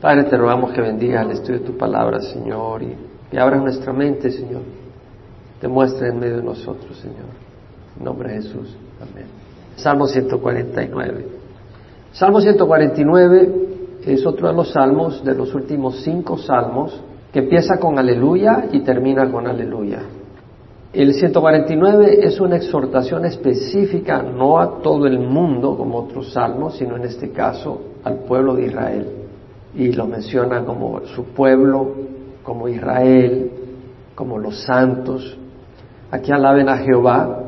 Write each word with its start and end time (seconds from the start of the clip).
Padre, 0.00 0.24
te 0.24 0.36
rogamos 0.36 0.72
que 0.72 0.80
bendiga 0.80 1.20
el 1.20 1.32
estudio 1.32 1.60
de 1.60 1.66
tu 1.66 1.76
palabra, 1.76 2.20
Señor, 2.20 2.82
y 2.82 2.94
que 3.30 3.38
abras 3.38 3.60
nuestra 3.60 3.92
mente, 3.92 4.30
Señor. 4.30 4.62
Te 5.60 5.68
muestre 5.68 6.08
en 6.08 6.18
medio 6.18 6.38
de 6.38 6.42
nosotros, 6.42 6.96
Señor. 6.98 7.28
En 7.98 8.04
nombre 8.04 8.30
de 8.30 8.36
Jesús. 8.36 8.74
Amén. 8.98 9.26
Salmo 9.76 10.06
149. 10.06 11.26
Salmo 12.12 12.40
149 12.40 13.54
es 14.06 14.24
otro 14.24 14.48
de 14.48 14.54
los 14.54 14.72
salmos, 14.72 15.22
de 15.22 15.34
los 15.34 15.54
últimos 15.54 16.00
cinco 16.02 16.38
salmos, 16.38 16.98
que 17.30 17.40
empieza 17.40 17.76
con 17.76 17.98
aleluya 17.98 18.68
y 18.72 18.80
termina 18.80 19.30
con 19.30 19.46
aleluya. 19.46 20.00
El 20.94 21.12
149 21.12 22.20
es 22.22 22.40
una 22.40 22.56
exhortación 22.56 23.26
específica 23.26 24.22
no 24.22 24.58
a 24.58 24.78
todo 24.80 25.06
el 25.06 25.18
mundo 25.18 25.76
como 25.76 25.98
otros 25.98 26.32
salmos, 26.32 26.78
sino 26.78 26.96
en 26.96 27.04
este 27.04 27.30
caso 27.30 27.82
al 28.02 28.20
pueblo 28.20 28.54
de 28.54 28.66
Israel 28.66 29.19
y 29.74 29.92
lo 29.92 30.06
menciona 30.06 30.64
como 30.64 31.00
su 31.06 31.24
pueblo, 31.26 31.94
como 32.42 32.68
Israel, 32.68 33.50
como 34.14 34.38
los 34.38 34.62
santos. 34.62 35.36
Aquí 36.10 36.32
alaben 36.32 36.68
a 36.68 36.78
Jehová 36.78 37.44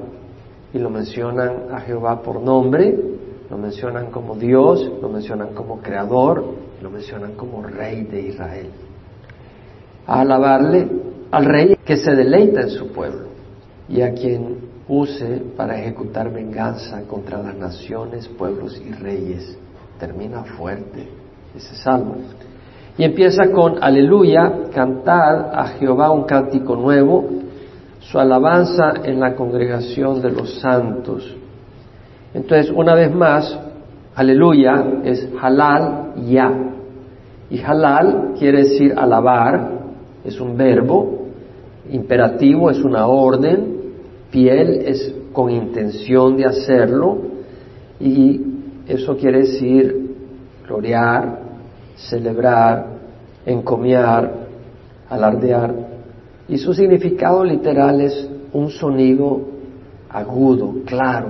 y 0.72 0.78
lo 0.78 0.90
mencionan 0.90 1.72
a 1.72 1.80
Jehová 1.80 2.22
por 2.22 2.40
nombre, 2.40 2.96
lo 3.50 3.58
mencionan 3.58 4.10
como 4.10 4.36
Dios, 4.36 4.90
lo 5.00 5.08
mencionan 5.08 5.52
como 5.54 5.80
creador, 5.80 6.44
lo 6.80 6.90
mencionan 6.90 7.32
como 7.32 7.62
rey 7.62 8.02
de 8.04 8.22
Israel. 8.22 8.70
A 10.06 10.20
alabarle 10.20 10.88
al 11.30 11.44
rey 11.44 11.76
que 11.84 11.96
se 11.96 12.14
deleita 12.14 12.62
en 12.62 12.70
su 12.70 12.92
pueblo 12.92 13.26
y 13.88 14.00
a 14.00 14.12
quien 14.12 14.72
use 14.88 15.42
para 15.56 15.78
ejecutar 15.80 16.32
venganza 16.32 17.02
contra 17.02 17.42
las 17.42 17.56
naciones, 17.56 18.28
pueblos 18.28 18.80
y 18.80 18.92
reyes. 18.92 19.56
Termina 19.98 20.44
fuerte 20.44 21.21
ese 21.56 21.74
salmo. 21.76 22.16
Y 22.98 23.04
empieza 23.04 23.50
con 23.50 23.82
aleluya, 23.82 24.52
cantad 24.72 25.54
a 25.54 25.66
Jehová 25.78 26.10
un 26.10 26.24
cántico 26.24 26.76
nuevo, 26.76 27.26
su 28.00 28.18
alabanza 28.18 28.92
en 29.04 29.20
la 29.20 29.34
congregación 29.34 30.20
de 30.20 30.30
los 30.30 30.60
santos. 30.60 31.36
Entonces, 32.34 32.70
una 32.74 32.94
vez 32.94 33.14
más, 33.14 33.58
aleluya 34.14 34.84
es 35.04 35.28
halal 35.40 36.14
ya. 36.26 36.52
Y 37.48 37.60
halal 37.60 38.34
quiere 38.38 38.64
decir 38.64 38.94
alabar, 38.96 39.70
es 40.24 40.40
un 40.40 40.56
verbo, 40.56 41.28
imperativo 41.90 42.70
es 42.70 42.82
una 42.82 43.06
orden, 43.06 43.76
piel 44.30 44.82
es 44.86 45.14
con 45.32 45.50
intención 45.50 46.36
de 46.36 46.46
hacerlo, 46.46 47.18
y 48.00 48.40
eso 48.86 49.16
quiere 49.16 49.40
decir 49.40 50.14
gloriar, 50.66 51.41
celebrar, 51.96 52.86
encomiar, 53.46 54.32
alardear. 55.08 55.74
Y 56.48 56.58
su 56.58 56.74
significado 56.74 57.44
literal 57.44 58.00
es 58.00 58.28
un 58.52 58.70
sonido 58.70 59.40
agudo, 60.08 60.74
claro, 60.84 61.28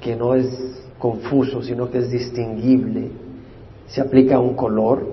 que 0.00 0.16
no 0.16 0.34
es 0.34 0.82
confuso, 0.98 1.62
sino 1.62 1.90
que 1.90 1.98
es 1.98 2.10
distinguible. 2.10 3.10
Se 3.86 4.00
aplica 4.00 4.36
a 4.36 4.40
un 4.40 4.54
color 4.54 5.06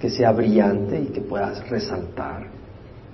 que 0.00 0.08
sea 0.08 0.32
brillante 0.32 1.00
y 1.00 1.06
que 1.06 1.20
pueda 1.20 1.52
resaltar. 1.68 2.46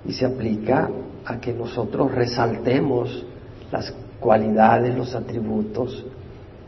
Y 0.05 0.13
se 0.13 0.25
aplica 0.25 0.89
a 1.25 1.39
que 1.39 1.53
nosotros 1.53 2.13
resaltemos 2.13 3.25
las 3.71 3.93
cualidades, 4.19 4.95
los 4.95 5.13
atributos, 5.13 6.05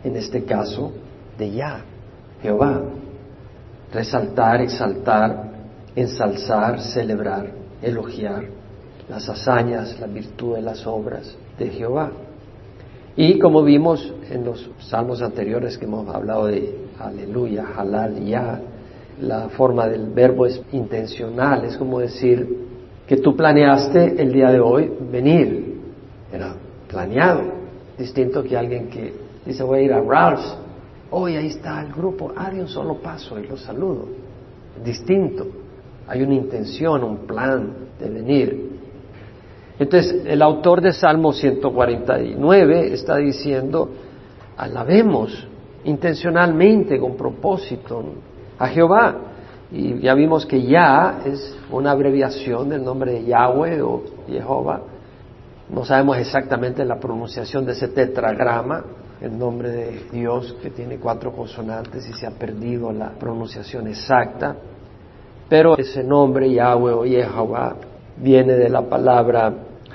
en 0.03 0.15
este 0.15 0.43
caso, 0.43 0.91
de 1.37 1.51
Yah, 1.51 1.81
Jehová 2.41 2.81
resaltar, 3.91 4.61
exaltar, 4.61 5.51
ensalzar, 5.95 6.79
celebrar, 6.81 7.51
elogiar 7.81 8.43
las 9.09 9.27
hazañas, 9.27 9.99
la 9.99 10.07
virtud 10.07 10.55
de 10.55 10.61
las 10.61 10.85
obras 10.85 11.35
de 11.57 11.69
Jehová. 11.69 12.11
Y 13.15 13.39
como 13.39 13.63
vimos 13.63 14.13
en 14.29 14.45
los 14.45 14.69
salmos 14.79 15.21
anteriores 15.21 15.77
que 15.77 15.85
hemos 15.85 16.07
hablado 16.13 16.47
de 16.47 16.87
aleluya, 16.99 17.65
halal, 17.75 18.23
ya, 18.23 18.61
la 19.21 19.49
forma 19.49 19.87
del 19.87 20.09
verbo 20.11 20.45
es 20.45 20.61
intencional, 20.71 21.65
es 21.65 21.75
como 21.75 21.99
decir 21.99 22.47
que 23.07 23.17
tú 23.17 23.35
planeaste 23.35 24.21
el 24.21 24.31
día 24.31 24.51
de 24.51 24.59
hoy 24.59 24.91
venir, 25.11 25.79
era 26.31 26.53
planeado, 26.87 27.41
distinto 27.97 28.43
que 28.43 28.55
alguien 28.55 28.87
que 28.87 29.13
dice 29.45 29.63
voy 29.63 29.79
a 29.79 29.81
ir 29.81 29.93
a 29.93 30.01
Ralph's 30.01 30.55
Hoy 31.11 31.35
ahí 31.35 31.47
está 31.47 31.81
el 31.81 31.91
grupo, 31.91 32.31
ah, 32.35 32.51
de 32.51 32.61
un 32.61 32.67
solo 32.67 32.95
paso 32.95 33.39
y 33.39 33.47
los 33.47 33.61
saludo. 33.61 34.07
Distinto. 34.83 35.47
Hay 36.07 36.21
una 36.21 36.35
intención, 36.35 37.03
un 37.03 37.27
plan 37.27 37.73
de 37.99 38.09
venir. 38.09 38.79
Entonces, 39.79 40.25
el 40.25 40.41
autor 40.41 40.81
de 40.81 40.93
Salmo 40.93 41.31
149 41.31 42.93
está 42.93 43.17
diciendo, 43.17 43.89
alabemos 44.57 45.47
intencionalmente, 45.85 46.99
con 46.99 47.15
propósito, 47.15 48.03
a 48.57 48.67
Jehová. 48.67 49.15
Y 49.71 49.99
ya 49.99 50.13
vimos 50.15 50.45
que 50.45 50.63
Ya 50.63 51.21
es 51.25 51.57
una 51.71 51.91
abreviación 51.91 52.69
del 52.69 52.83
nombre 52.83 53.13
de 53.13 53.25
Yahweh 53.25 53.81
o 53.81 54.03
Jehová. 54.27 54.81
No 55.69 55.85
sabemos 55.85 56.17
exactamente 56.17 56.83
la 56.83 56.99
pronunciación 56.99 57.65
de 57.65 57.73
ese 57.73 57.87
tetragrama, 57.89 58.83
el 59.21 59.37
nombre 59.37 59.69
de 59.69 60.01
Dios 60.11 60.55
que 60.61 60.69
tiene 60.69 60.97
cuatro 60.97 61.31
consonantes 61.31 62.07
y 62.07 62.13
se 62.13 62.25
ha 62.25 62.31
perdido 62.31 62.91
la 62.91 63.09
pronunciación 63.11 63.87
exacta, 63.87 64.55
pero 65.49 65.77
ese 65.77 66.03
nombre 66.03 66.51
Yahweh 66.51 66.93
o 66.93 67.03
Jehová 67.03 67.75
viene 68.17 68.53
de 68.53 68.69
la 68.69 68.81
palabra 68.83 69.53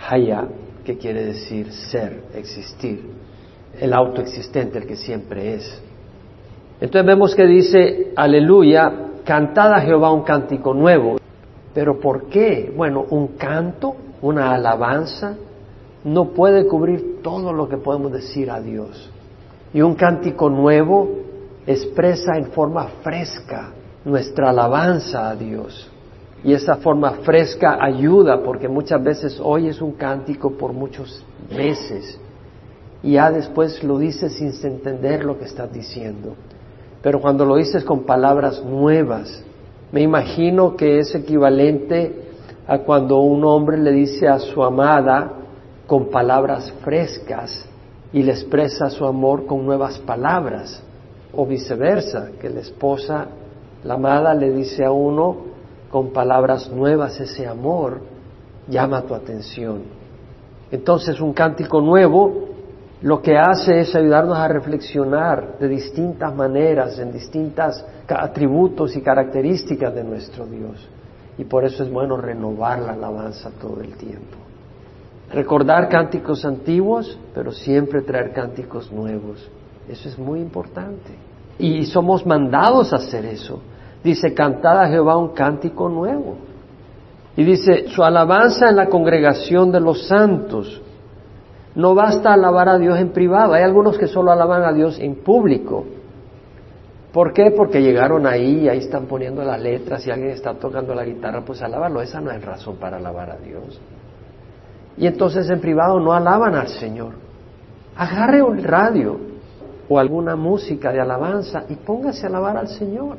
Haya, 0.08 0.46
que 0.84 0.98
quiere 0.98 1.24
decir 1.24 1.72
ser, 1.72 2.24
existir, 2.34 3.00
el 3.80 3.92
autoexistente, 3.92 4.78
el 4.78 4.86
que 4.86 4.96
siempre 4.96 5.54
es. 5.54 5.82
Entonces 6.80 7.06
vemos 7.06 7.34
que 7.34 7.46
dice, 7.46 8.12
aleluya, 8.16 8.92
cantad 9.24 9.72
a 9.72 9.80
Jehová 9.80 10.12
un 10.12 10.22
cántico 10.22 10.74
nuevo. 10.74 11.16
¿Pero 11.72 11.98
por 11.98 12.28
qué? 12.28 12.72
Bueno, 12.76 13.06
un 13.10 13.28
canto, 13.36 13.96
una 14.22 14.52
alabanza, 14.52 15.36
no 16.04 16.30
puede 16.30 16.66
cubrir 16.66 17.22
todo 17.22 17.52
lo 17.52 17.68
que 17.68 17.78
podemos 17.78 18.12
decir 18.12 18.50
a 18.50 18.60
Dios. 18.60 19.10
Y 19.72 19.80
un 19.80 19.94
cántico 19.94 20.50
nuevo 20.50 21.08
expresa 21.66 22.36
en 22.36 22.46
forma 22.52 22.86
fresca 23.02 23.72
nuestra 24.04 24.50
alabanza 24.50 25.30
a 25.30 25.34
Dios. 25.34 25.90
Y 26.44 26.52
esa 26.52 26.76
forma 26.76 27.10
fresca 27.24 27.78
ayuda 27.80 28.42
porque 28.42 28.68
muchas 28.68 29.02
veces 29.02 29.40
oyes 29.42 29.80
un 29.80 29.92
cántico 29.92 30.50
por 30.52 30.74
muchos 30.74 31.24
meses 31.50 32.20
y 33.02 33.12
ya 33.12 33.30
después 33.30 33.82
lo 33.84 33.98
dices 33.98 34.32
sin 34.32 34.52
entender 34.70 35.24
lo 35.24 35.38
que 35.38 35.44
estás 35.44 35.72
diciendo. 35.72 36.34
Pero 37.02 37.20
cuando 37.20 37.44
lo 37.44 37.56
dices 37.56 37.84
con 37.84 38.04
palabras 38.04 38.64
nuevas, 38.64 39.42
me 39.92 40.00
imagino 40.00 40.74
que 40.74 40.98
es 40.98 41.14
equivalente 41.14 42.24
a 42.66 42.78
cuando 42.78 43.18
un 43.18 43.44
hombre 43.44 43.76
le 43.76 43.92
dice 43.92 44.26
a 44.26 44.38
su 44.38 44.62
amada 44.62 45.43
con 45.86 46.10
palabras 46.10 46.72
frescas, 46.82 47.68
y 48.12 48.22
le 48.22 48.32
expresa 48.32 48.88
su 48.90 49.04
amor 49.04 49.44
con 49.44 49.66
nuevas 49.66 49.98
palabras, 49.98 50.82
o 51.32 51.44
viceversa, 51.44 52.30
que 52.40 52.48
la 52.48 52.60
esposa, 52.60 53.26
la 53.82 53.94
amada, 53.94 54.34
le 54.34 54.52
dice 54.52 54.84
a 54.84 54.92
uno 54.92 55.36
con 55.90 56.12
palabras 56.12 56.70
nuevas 56.70 57.18
ese 57.18 57.46
amor, 57.46 58.00
llama 58.68 59.02
tu 59.02 59.14
atención. 59.14 59.82
Entonces 60.70 61.20
un 61.20 61.32
cántico 61.32 61.80
nuevo 61.80 62.50
lo 63.02 63.20
que 63.20 63.36
hace 63.36 63.80
es 63.80 63.94
ayudarnos 63.94 64.38
a 64.38 64.48
reflexionar 64.48 65.58
de 65.58 65.68
distintas 65.68 66.34
maneras, 66.34 66.98
en 66.98 67.12
distintos 67.12 67.84
atributos 68.08 68.96
y 68.96 69.02
características 69.02 69.94
de 69.94 70.04
nuestro 70.04 70.46
Dios. 70.46 70.88
Y 71.36 71.44
por 71.44 71.64
eso 71.64 71.82
es 71.82 71.90
bueno 71.90 72.16
renovar 72.16 72.78
la 72.78 72.92
alabanza 72.92 73.50
todo 73.60 73.80
el 73.80 73.96
tiempo 73.96 74.43
recordar 75.34 75.88
cánticos 75.88 76.44
antiguos, 76.44 77.18
pero 77.34 77.50
siempre 77.50 78.02
traer 78.02 78.32
cánticos 78.32 78.90
nuevos. 78.92 79.50
Eso 79.88 80.08
es 80.08 80.18
muy 80.18 80.40
importante. 80.40 81.12
Y 81.58 81.84
somos 81.86 82.24
mandados 82.24 82.92
a 82.92 82.96
hacer 82.96 83.24
eso. 83.26 83.60
Dice, 84.02 84.32
cantad 84.32 84.80
a 84.80 84.88
Jehová 84.88 85.16
un 85.16 85.34
cántico 85.34 85.88
nuevo. 85.88 86.36
Y 87.36 87.44
dice, 87.44 87.88
su 87.88 88.02
alabanza 88.02 88.68
en 88.68 88.76
la 88.76 88.88
congregación 88.88 89.72
de 89.72 89.80
los 89.80 90.06
santos. 90.06 90.80
No 91.74 91.94
basta 91.94 92.32
alabar 92.32 92.68
a 92.68 92.78
Dios 92.78 92.98
en 92.98 93.10
privado. 93.10 93.54
Hay 93.54 93.64
algunos 93.64 93.98
que 93.98 94.06
solo 94.06 94.30
alaban 94.30 94.62
a 94.62 94.72
Dios 94.72 94.98
en 95.00 95.16
público. 95.16 95.84
¿Por 97.12 97.32
qué? 97.32 97.50
Porque 97.56 97.82
llegaron 97.82 98.26
ahí 98.26 98.64
y 98.64 98.68
ahí 98.68 98.78
están 98.78 99.06
poniendo 99.06 99.42
las 99.42 99.60
letras 99.60 100.06
y 100.06 100.10
alguien 100.10 100.30
está 100.30 100.54
tocando 100.54 100.94
la 100.94 101.04
guitarra, 101.04 101.44
pues 101.44 101.62
alabarlo. 101.62 102.00
Esa 102.02 102.20
no 102.20 102.30
es 102.30 102.44
razón 102.44 102.76
para 102.76 102.98
alabar 102.98 103.30
a 103.30 103.36
Dios. 103.38 103.80
Y 104.96 105.06
entonces 105.06 105.48
en 105.50 105.60
privado 105.60 105.98
no 106.00 106.12
alaban 106.12 106.54
al 106.54 106.68
Señor. 106.68 107.12
Agarre 107.96 108.42
un 108.42 108.62
radio 108.62 109.18
o 109.88 109.98
alguna 109.98 110.36
música 110.36 110.92
de 110.92 111.00
alabanza 111.00 111.64
y 111.68 111.74
póngase 111.74 112.26
a 112.26 112.28
alabar 112.28 112.56
al 112.56 112.68
Señor. 112.68 113.16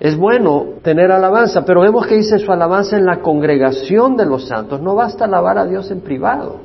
Es 0.00 0.16
bueno 0.16 0.64
tener 0.82 1.10
alabanza, 1.10 1.64
pero 1.64 1.80
vemos 1.80 2.06
que 2.06 2.16
dice 2.16 2.38
su 2.38 2.52
alabanza 2.52 2.96
en 2.96 3.04
la 3.04 3.20
congregación 3.20 4.16
de 4.16 4.26
los 4.26 4.46
santos. 4.46 4.80
No 4.80 4.94
basta 4.94 5.24
alabar 5.24 5.58
a 5.58 5.66
Dios 5.66 5.90
en 5.90 6.00
privado. 6.00 6.60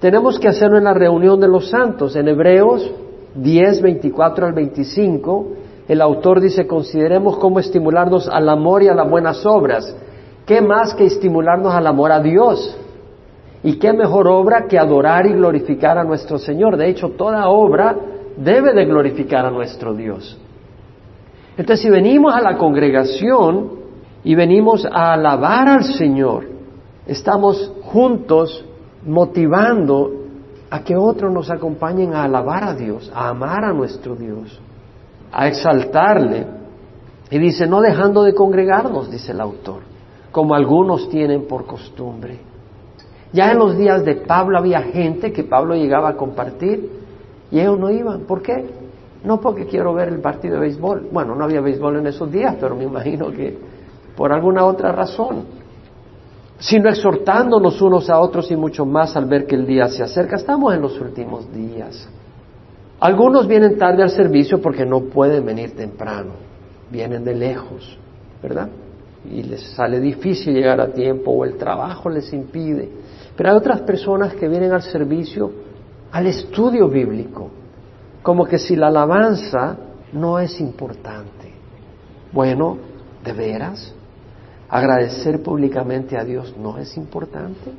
Tenemos 0.00 0.38
que 0.38 0.48
hacerlo 0.48 0.78
en 0.78 0.84
la 0.84 0.94
reunión 0.94 1.38
de 1.38 1.48
los 1.48 1.68
santos. 1.68 2.16
En 2.16 2.28
Hebreos 2.28 2.90
10, 3.34 3.82
24 3.82 4.46
al 4.46 4.52
25, 4.52 5.46
el 5.88 6.00
autor 6.00 6.40
dice, 6.40 6.66
consideremos 6.66 7.36
cómo 7.36 7.58
estimularnos 7.58 8.28
al 8.28 8.48
amor 8.48 8.82
y 8.82 8.88
a 8.88 8.94
las 8.94 9.08
buenas 9.08 9.44
obras. 9.44 9.94
¿Qué 10.46 10.60
más 10.60 10.94
que 10.94 11.04
estimularnos 11.04 11.74
al 11.74 11.86
amor 11.86 12.10
a 12.10 12.20
Dios? 12.20 12.76
¿Y 13.64 13.78
qué 13.78 13.92
mejor 13.92 14.26
obra 14.28 14.66
que 14.66 14.78
adorar 14.78 15.26
y 15.26 15.34
glorificar 15.34 15.96
a 15.96 16.04
nuestro 16.04 16.38
Señor? 16.38 16.76
De 16.76 16.88
hecho, 16.88 17.10
toda 17.10 17.48
obra 17.48 17.96
debe 18.36 18.72
de 18.72 18.84
glorificar 18.84 19.46
a 19.46 19.50
nuestro 19.50 19.94
Dios. 19.94 20.38
Entonces, 21.56 21.80
si 21.80 21.90
venimos 21.90 22.34
a 22.34 22.40
la 22.40 22.56
congregación 22.56 23.70
y 24.24 24.34
venimos 24.34 24.84
a 24.90 25.12
alabar 25.12 25.68
al 25.68 25.84
Señor, 25.84 26.46
estamos 27.06 27.72
juntos 27.82 28.64
motivando 29.06 30.10
a 30.70 30.82
que 30.82 30.96
otros 30.96 31.32
nos 31.32 31.50
acompañen 31.50 32.14
a 32.14 32.24
alabar 32.24 32.64
a 32.64 32.74
Dios, 32.74 33.12
a 33.14 33.28
amar 33.28 33.64
a 33.64 33.72
nuestro 33.72 34.16
Dios, 34.16 34.60
a 35.30 35.46
exaltarle. 35.46 36.46
Y 37.30 37.38
dice, 37.38 37.66
no 37.66 37.80
dejando 37.80 38.24
de 38.24 38.34
congregarnos, 38.34 39.10
dice 39.10 39.32
el 39.32 39.40
autor, 39.40 39.82
como 40.32 40.54
algunos 40.54 41.08
tienen 41.10 41.46
por 41.46 41.66
costumbre. 41.66 42.51
Ya 43.32 43.50
en 43.50 43.58
los 43.58 43.76
días 43.76 44.04
de 44.04 44.16
Pablo 44.16 44.58
había 44.58 44.82
gente 44.82 45.32
que 45.32 45.44
Pablo 45.44 45.74
llegaba 45.74 46.10
a 46.10 46.16
compartir 46.16 46.90
y 47.50 47.60
ellos 47.60 47.78
no 47.78 47.90
iban. 47.90 48.20
¿Por 48.22 48.42
qué? 48.42 48.64
No 49.24 49.40
porque 49.40 49.66
quiero 49.66 49.94
ver 49.94 50.08
el 50.08 50.20
partido 50.20 50.54
de 50.54 50.60
béisbol. 50.60 51.08
Bueno, 51.12 51.34
no 51.34 51.44
había 51.44 51.60
béisbol 51.60 51.96
en 51.96 52.06
esos 52.08 52.30
días, 52.30 52.56
pero 52.60 52.74
me 52.74 52.84
imagino 52.84 53.30
que 53.30 53.56
por 54.16 54.32
alguna 54.32 54.64
otra 54.64 54.92
razón. 54.92 55.44
Sino 56.58 56.88
exhortándonos 56.88 57.80
unos 57.82 58.08
a 58.10 58.20
otros 58.20 58.50
y 58.50 58.56
mucho 58.56 58.84
más 58.84 59.16
al 59.16 59.26
ver 59.26 59.46
que 59.46 59.56
el 59.56 59.66
día 59.66 59.88
se 59.88 60.02
acerca. 60.02 60.36
Estamos 60.36 60.74
en 60.74 60.82
los 60.82 61.00
últimos 61.00 61.52
días. 61.52 62.08
Algunos 63.00 63.48
vienen 63.48 63.78
tarde 63.78 64.02
al 64.02 64.10
servicio 64.10 64.60
porque 64.60 64.86
no 64.86 65.00
pueden 65.00 65.44
venir 65.44 65.74
temprano. 65.74 66.34
Vienen 66.90 67.24
de 67.24 67.34
lejos, 67.34 67.98
¿verdad? 68.40 68.68
Y 69.28 69.42
les 69.42 69.62
sale 69.72 69.98
difícil 69.98 70.54
llegar 70.54 70.80
a 70.80 70.92
tiempo 70.92 71.32
o 71.32 71.44
el 71.44 71.56
trabajo 71.56 72.08
les 72.08 72.32
impide. 72.32 72.88
Pero 73.36 73.50
hay 73.50 73.56
otras 73.56 73.80
personas 73.82 74.34
que 74.34 74.48
vienen 74.48 74.72
al 74.72 74.82
servicio, 74.82 75.50
al 76.10 76.26
estudio 76.26 76.88
bíblico, 76.88 77.50
como 78.22 78.44
que 78.44 78.58
si 78.58 78.76
la 78.76 78.88
alabanza 78.88 79.76
no 80.12 80.38
es 80.38 80.60
importante. 80.60 81.52
Bueno, 82.32 82.78
¿de 83.24 83.32
veras? 83.32 83.94
¿Agradecer 84.68 85.42
públicamente 85.42 86.16
a 86.16 86.24
Dios 86.24 86.54
no 86.58 86.78
es 86.78 86.96
importante? 86.96 87.72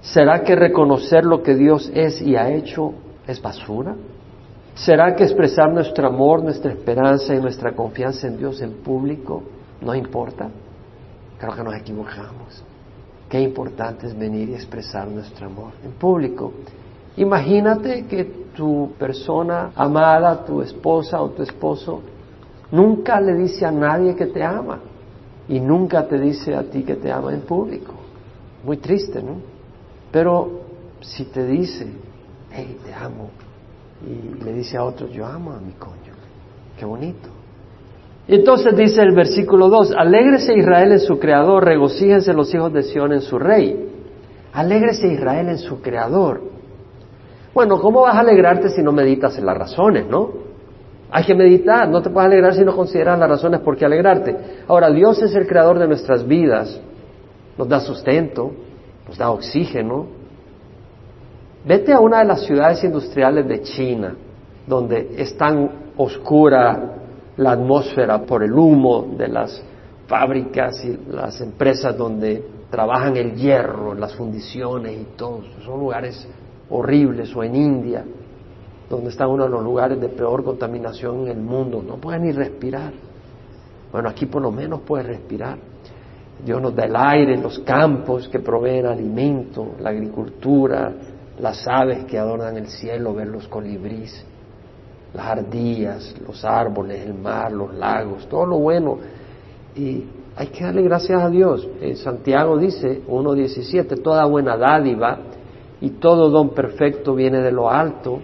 ¿Será 0.00 0.42
que 0.42 0.54
reconocer 0.54 1.24
lo 1.24 1.42
que 1.42 1.54
Dios 1.54 1.90
es 1.94 2.20
y 2.20 2.36
ha 2.36 2.50
hecho 2.50 2.92
es 3.26 3.40
basura? 3.40 3.94
¿Será 4.74 5.14
que 5.14 5.22
expresar 5.22 5.72
nuestro 5.72 6.06
amor, 6.08 6.42
nuestra 6.42 6.72
esperanza 6.72 7.34
y 7.34 7.40
nuestra 7.40 7.72
confianza 7.72 8.26
en 8.26 8.36
Dios 8.36 8.60
en 8.60 8.74
público 8.82 9.42
no 9.80 9.94
importa? 9.94 10.50
Creo 11.38 11.54
que 11.54 11.62
nos 11.62 11.74
equivocamos. 11.74 12.64
Qué 13.34 13.40
importante 13.40 14.06
es 14.06 14.16
venir 14.16 14.50
y 14.50 14.54
expresar 14.54 15.08
nuestro 15.08 15.46
amor 15.46 15.72
en 15.82 15.90
público. 15.94 16.52
Imagínate 17.16 18.06
que 18.06 18.22
tu 18.54 18.92
persona 18.96 19.72
amada, 19.74 20.44
tu 20.44 20.62
esposa 20.62 21.20
o 21.20 21.30
tu 21.30 21.42
esposo, 21.42 22.00
nunca 22.70 23.20
le 23.20 23.34
dice 23.34 23.66
a 23.66 23.72
nadie 23.72 24.14
que 24.14 24.26
te 24.26 24.40
ama 24.40 24.78
y 25.48 25.58
nunca 25.58 26.06
te 26.06 26.20
dice 26.20 26.54
a 26.54 26.62
ti 26.62 26.84
que 26.84 26.94
te 26.94 27.10
ama 27.10 27.34
en 27.34 27.40
público. 27.40 27.94
Muy 28.62 28.76
triste, 28.76 29.20
¿no? 29.20 29.38
Pero 30.12 30.60
si 31.00 31.24
te 31.24 31.44
dice, 31.44 31.88
hey, 32.52 32.78
te 32.84 32.94
amo, 32.94 33.30
y 34.06 34.44
le 34.44 34.52
dice 34.52 34.76
a 34.76 34.84
otros, 34.84 35.10
yo 35.10 35.26
amo 35.26 35.50
a 35.50 35.58
mi 35.58 35.72
coño, 35.72 36.14
qué 36.78 36.84
bonito. 36.84 37.33
Entonces 38.26 38.74
dice 38.74 39.02
el 39.02 39.14
versículo 39.14 39.68
2, 39.68 39.92
alégrese 39.96 40.56
Israel 40.56 40.92
en 40.92 41.00
su 41.00 41.18
creador, 41.18 41.64
regocíjense 41.64 42.32
los 42.32 42.54
hijos 42.54 42.72
de 42.72 42.82
Sión 42.82 43.12
en 43.12 43.20
su 43.20 43.38
rey. 43.38 43.88
Alégrese 44.52 45.08
Israel 45.08 45.48
en 45.48 45.58
su 45.58 45.82
creador. 45.82 46.40
Bueno, 47.52 47.78
¿cómo 47.80 48.02
vas 48.02 48.16
a 48.16 48.20
alegrarte 48.20 48.70
si 48.70 48.82
no 48.82 48.92
meditas 48.92 49.36
en 49.36 49.44
las 49.44 49.56
razones, 49.56 50.06
no? 50.08 50.30
Hay 51.10 51.24
que 51.24 51.34
meditar, 51.34 51.88
no 51.88 52.02
te 52.02 52.10
puedes 52.10 52.26
alegrar 52.26 52.54
si 52.54 52.64
no 52.64 52.74
consideras 52.74 53.18
las 53.18 53.28
razones 53.28 53.60
por 53.60 53.76
qué 53.76 53.84
alegrarte. 53.84 54.36
Ahora, 54.66 54.90
Dios 54.90 55.22
es 55.22 55.34
el 55.34 55.46
creador 55.46 55.78
de 55.78 55.86
nuestras 55.86 56.26
vidas, 56.26 56.80
nos 57.58 57.68
da 57.68 57.78
sustento, 57.78 58.52
nos 59.06 59.18
da 59.18 59.30
oxígeno. 59.30 60.06
Vete 61.64 61.92
a 61.92 62.00
una 62.00 62.20
de 62.20 62.24
las 62.24 62.44
ciudades 62.44 62.82
industriales 62.82 63.46
de 63.46 63.62
China, 63.62 64.16
donde 64.66 65.14
es 65.16 65.36
tan 65.36 65.92
oscura 65.96 67.03
la 67.36 67.52
atmósfera 67.52 68.24
por 68.24 68.42
el 68.42 68.52
humo 68.52 69.14
de 69.16 69.28
las 69.28 69.62
fábricas 70.06 70.84
y 70.84 70.98
las 71.10 71.40
empresas 71.40 71.96
donde 71.96 72.44
trabajan 72.70 73.16
el 73.16 73.34
hierro, 73.34 73.94
las 73.94 74.14
fundiciones 74.14 75.00
y 75.00 75.04
todo. 75.16 75.42
Son 75.64 75.80
lugares 75.80 76.26
horribles 76.70 77.34
o 77.34 77.42
en 77.42 77.56
India, 77.56 78.04
donde 78.88 79.10
están 79.10 79.30
uno 79.30 79.44
de 79.44 79.50
los 79.50 79.62
lugares 79.62 80.00
de 80.00 80.08
peor 80.08 80.44
contaminación 80.44 81.22
en 81.22 81.28
el 81.28 81.40
mundo. 81.40 81.82
No 81.86 81.96
pueden 81.96 82.22
ni 82.22 82.32
respirar. 82.32 82.92
Bueno, 83.90 84.08
aquí 84.08 84.26
por 84.26 84.42
lo 84.42 84.50
menos 84.50 84.80
puedes 84.80 85.06
respirar. 85.06 85.58
Dios 86.44 86.60
nos 86.60 86.74
da 86.74 86.84
el 86.84 86.96
aire, 86.96 87.36
los 87.36 87.60
campos 87.60 88.28
que 88.28 88.40
proveen 88.40 88.86
alimento, 88.86 89.74
la 89.80 89.90
agricultura, 89.90 90.92
las 91.38 91.66
aves 91.66 92.04
que 92.04 92.18
adornan 92.18 92.56
el 92.56 92.66
cielo, 92.66 93.14
ver 93.14 93.28
los 93.28 93.48
colibríes 93.48 94.24
las 95.14 95.26
ardillas, 95.26 96.14
los 96.26 96.44
árboles, 96.44 97.06
el 97.06 97.14
mar, 97.14 97.52
los 97.52 97.72
lagos, 97.74 98.28
todo 98.28 98.46
lo 98.46 98.58
bueno. 98.58 98.98
Y 99.76 100.04
hay 100.36 100.48
que 100.48 100.64
darle 100.64 100.82
gracias 100.82 101.22
a 101.22 101.30
Dios. 101.30 101.66
En 101.80 101.96
Santiago 101.96 102.58
dice 102.58 103.02
1.17, 103.06 104.02
toda 104.02 104.26
buena 104.26 104.56
dádiva 104.56 105.18
y 105.80 105.90
todo 105.90 106.30
don 106.30 106.50
perfecto 106.50 107.14
viene 107.14 107.40
de 107.40 107.52
lo 107.52 107.70
alto, 107.70 108.20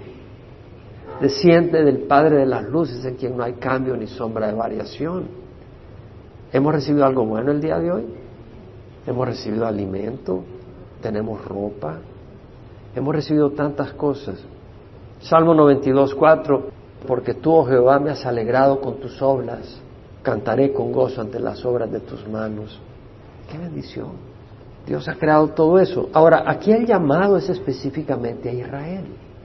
desciende 1.20 1.84
del 1.84 1.98
Padre 1.98 2.38
de 2.38 2.46
las 2.46 2.64
Luces, 2.64 3.04
en 3.04 3.14
quien 3.14 3.37
no 3.37 3.44
hay 3.44 3.54
cambio 3.54 3.96
ni 3.96 4.08
sombra 4.08 4.48
de 4.48 4.54
variación. 4.54 5.28
¿Hemos 6.52 6.75
recibido 6.75 7.06
algo 7.06 7.25
bueno 7.25 7.52
el 7.52 7.60
día 7.60 7.78
de 7.78 7.92
hoy? 7.92 8.04
Hemos 9.06 9.28
recibido 9.28 9.66
alimento, 9.66 10.42
tenemos 11.00 11.44
ropa, 11.44 11.99
hemos 12.97 13.14
recibido 13.14 13.50
tantas 13.50 13.92
cosas. 13.92 14.44
Salmo 15.20 15.54
92, 15.54 16.14
4, 16.14 16.79
porque 17.07 17.35
tú, 17.35 17.52
oh 17.52 17.64
Jehová, 17.64 17.99
me 17.99 18.11
has 18.11 18.25
alegrado 18.26 18.80
con 18.80 19.00
tus 19.00 19.21
obras, 19.23 19.80
cantaré 20.23 20.73
con 20.73 20.92
gozo 20.92 21.21
ante 21.21 21.40
las 21.40 21.64
obras 21.64 21.90
de 21.90 22.00
tus 22.00 22.26
manos. 22.28 22.80
¡Qué 23.50 23.59
bendición! 23.59 24.30
Dios 24.87 25.09
ha 25.09 25.14
creado 25.14 25.49
todo 25.49 25.78
eso. 25.78 26.09
Ahora, 26.12 26.45
aquí 26.47 26.73
el 26.73 26.87
llamado 26.87 27.37
es 27.37 27.49
específicamente 27.49 28.49
a 28.49 28.52
Israel, 28.52 29.04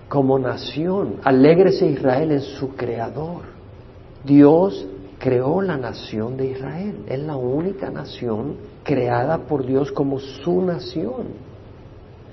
como 0.10 0.40
nación. 0.40 1.16
Alégrese 1.24 1.88
Israel 1.88 2.32
en 2.32 2.42
su 2.42 2.76
creador. 2.76 3.44
Dios 4.24 4.88
creó 5.20 5.62
la 5.62 5.78
nación 5.78 6.38
de 6.38 6.52
Israel. 6.52 7.04
Es 7.08 7.20
la 7.20 7.36
única 7.36 7.90
nación 7.90 8.56
creada 8.84 9.40
por 9.40 9.66
Dios 9.66 9.92
como 9.92 10.20
su 10.20 10.62
nación. 10.62 11.46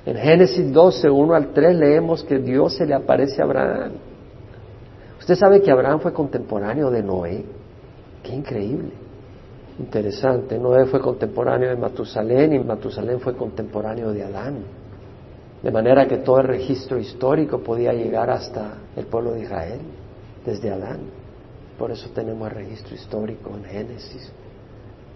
En 0.05 0.17
Génesis 0.17 0.73
12, 0.73 1.11
1 1.11 1.35
al 1.35 1.53
3 1.53 1.77
leemos 1.77 2.25
que 2.25 2.39
Dios 2.39 2.75
se 2.75 2.87
le 2.87 2.95
aparece 2.95 3.41
a 3.41 3.45
Abraham 3.45 3.93
Usted 5.23 5.37
sabe 5.37 5.63
que 5.63 5.71
Abraham 5.71 6.01
fue 6.01 6.13
contemporáneo 6.13 6.91
de 6.91 7.01
Noé. 7.01 7.45
Qué 8.25 8.35
increíble. 8.35 8.91
Interesante. 9.79 10.59
Noé 10.59 10.87
fue 10.87 11.01
contemporáneo 11.01 11.69
de 11.69 11.77
Matusalén 11.77 12.53
y 12.55 12.59
Matusalén 12.59 13.21
fue 13.21 13.37
contemporáneo 13.37 14.13
de 14.13 14.25
Adán. 14.25 14.65
De 15.63 15.71
manera 15.71 16.09
que 16.09 16.17
todo 16.19 16.41
el 16.41 16.49
registro 16.49 16.99
histórico 16.99 17.61
podía 17.61 17.93
llegar 17.93 18.31
hasta 18.31 18.79
el 18.97 19.07
pueblo 19.07 19.35
de 19.35 19.43
Israel, 19.43 19.79
desde 20.45 20.73
Adán. 20.73 21.03
Por 21.79 21.93
eso 21.93 22.11
tenemos 22.13 22.49
el 22.51 22.57
registro 22.57 22.97
histórico 22.97 23.51
en 23.51 23.63
Génesis. 23.63 24.33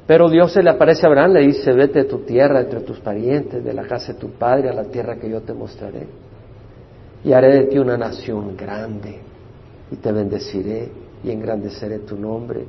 Pero 0.07 0.31
Dios 0.31 0.53
se 0.53 0.63
le 0.63 0.71
aparece 0.71 1.05
a 1.05 1.09
Abraham, 1.09 1.33
le 1.33 1.41
dice, 1.49 1.73
vete 1.73 2.05
de 2.05 2.09
tu 2.09 2.19
tierra, 2.19 2.61
entre 2.61 2.83
tus 2.83 3.01
parientes, 3.01 3.65
de 3.65 3.75
la 3.75 3.83
casa 3.89 4.13
de 4.13 4.21
tu 4.21 4.31
padre, 4.31 4.71
a 4.71 4.73
la 4.73 4.85
tierra 4.85 5.17
que 5.17 5.29
yo 5.29 5.41
te 5.43 5.53
mostraré. 5.53 6.07
Y 7.25 7.33
haré 7.33 7.53
de 7.57 7.65
ti 7.65 7.79
una 7.81 7.97
nación 7.97 8.57
grande 8.57 9.35
y 9.91 9.97
te 9.97 10.13
bendeciré 10.13 10.91
y 11.23 11.31
engrandeceré 11.31 12.01
tu 12.01 12.17
nombre 12.17 12.65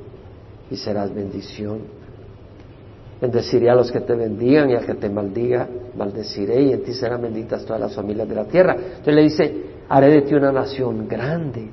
y 0.70 0.76
serás 0.76 1.14
bendición. 1.14 1.80
Bendeciré 3.20 3.68
a 3.68 3.74
los 3.74 3.90
que 3.90 4.00
te 4.00 4.14
bendigan 4.14 4.70
y 4.70 4.74
al 4.74 4.86
que 4.86 4.94
te 4.94 5.08
maldiga, 5.08 5.68
maldeciré 5.96 6.62
y 6.62 6.72
en 6.72 6.82
ti 6.82 6.92
serán 6.94 7.22
benditas 7.22 7.64
todas 7.64 7.80
las 7.80 7.94
familias 7.94 8.28
de 8.28 8.34
la 8.34 8.44
tierra. 8.44 8.74
Entonces 8.74 9.14
le 9.14 9.22
dice, 9.22 9.62
haré 9.88 10.08
de 10.10 10.22
ti 10.22 10.34
una 10.34 10.52
nación 10.52 11.08
grande. 11.08 11.68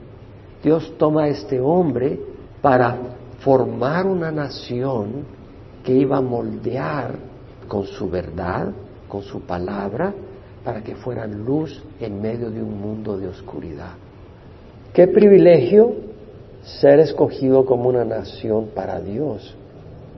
Dios 0.64 0.94
toma 0.98 1.26
a 1.26 1.28
este 1.28 1.60
hombre 1.60 2.20
para 2.62 2.98
formar 3.40 4.08
una 4.08 4.32
nación 4.32 5.26
que 5.84 5.94
iba 5.94 6.18
a 6.18 6.22
moldear 6.22 7.16
con 7.68 7.86
su 7.86 8.10
verdad, 8.10 8.74
con 9.08 9.22
su 9.22 9.42
palabra, 9.42 10.12
para 10.64 10.82
que 10.82 10.96
fueran 10.96 11.46
luz 11.46 11.84
en 12.00 12.20
medio 12.20 12.50
de 12.50 12.64
un 12.64 12.82
mundo 12.82 13.18
de 13.18 13.28
oscuridad. 13.28 13.94
Qué 14.96 15.10
privilegio 15.10 15.94
ser 16.64 17.02
escogido 17.02 17.66
como 17.66 17.90
una 17.90 18.06
nación 18.06 18.70
para 18.74 19.02
Dios, 19.02 19.54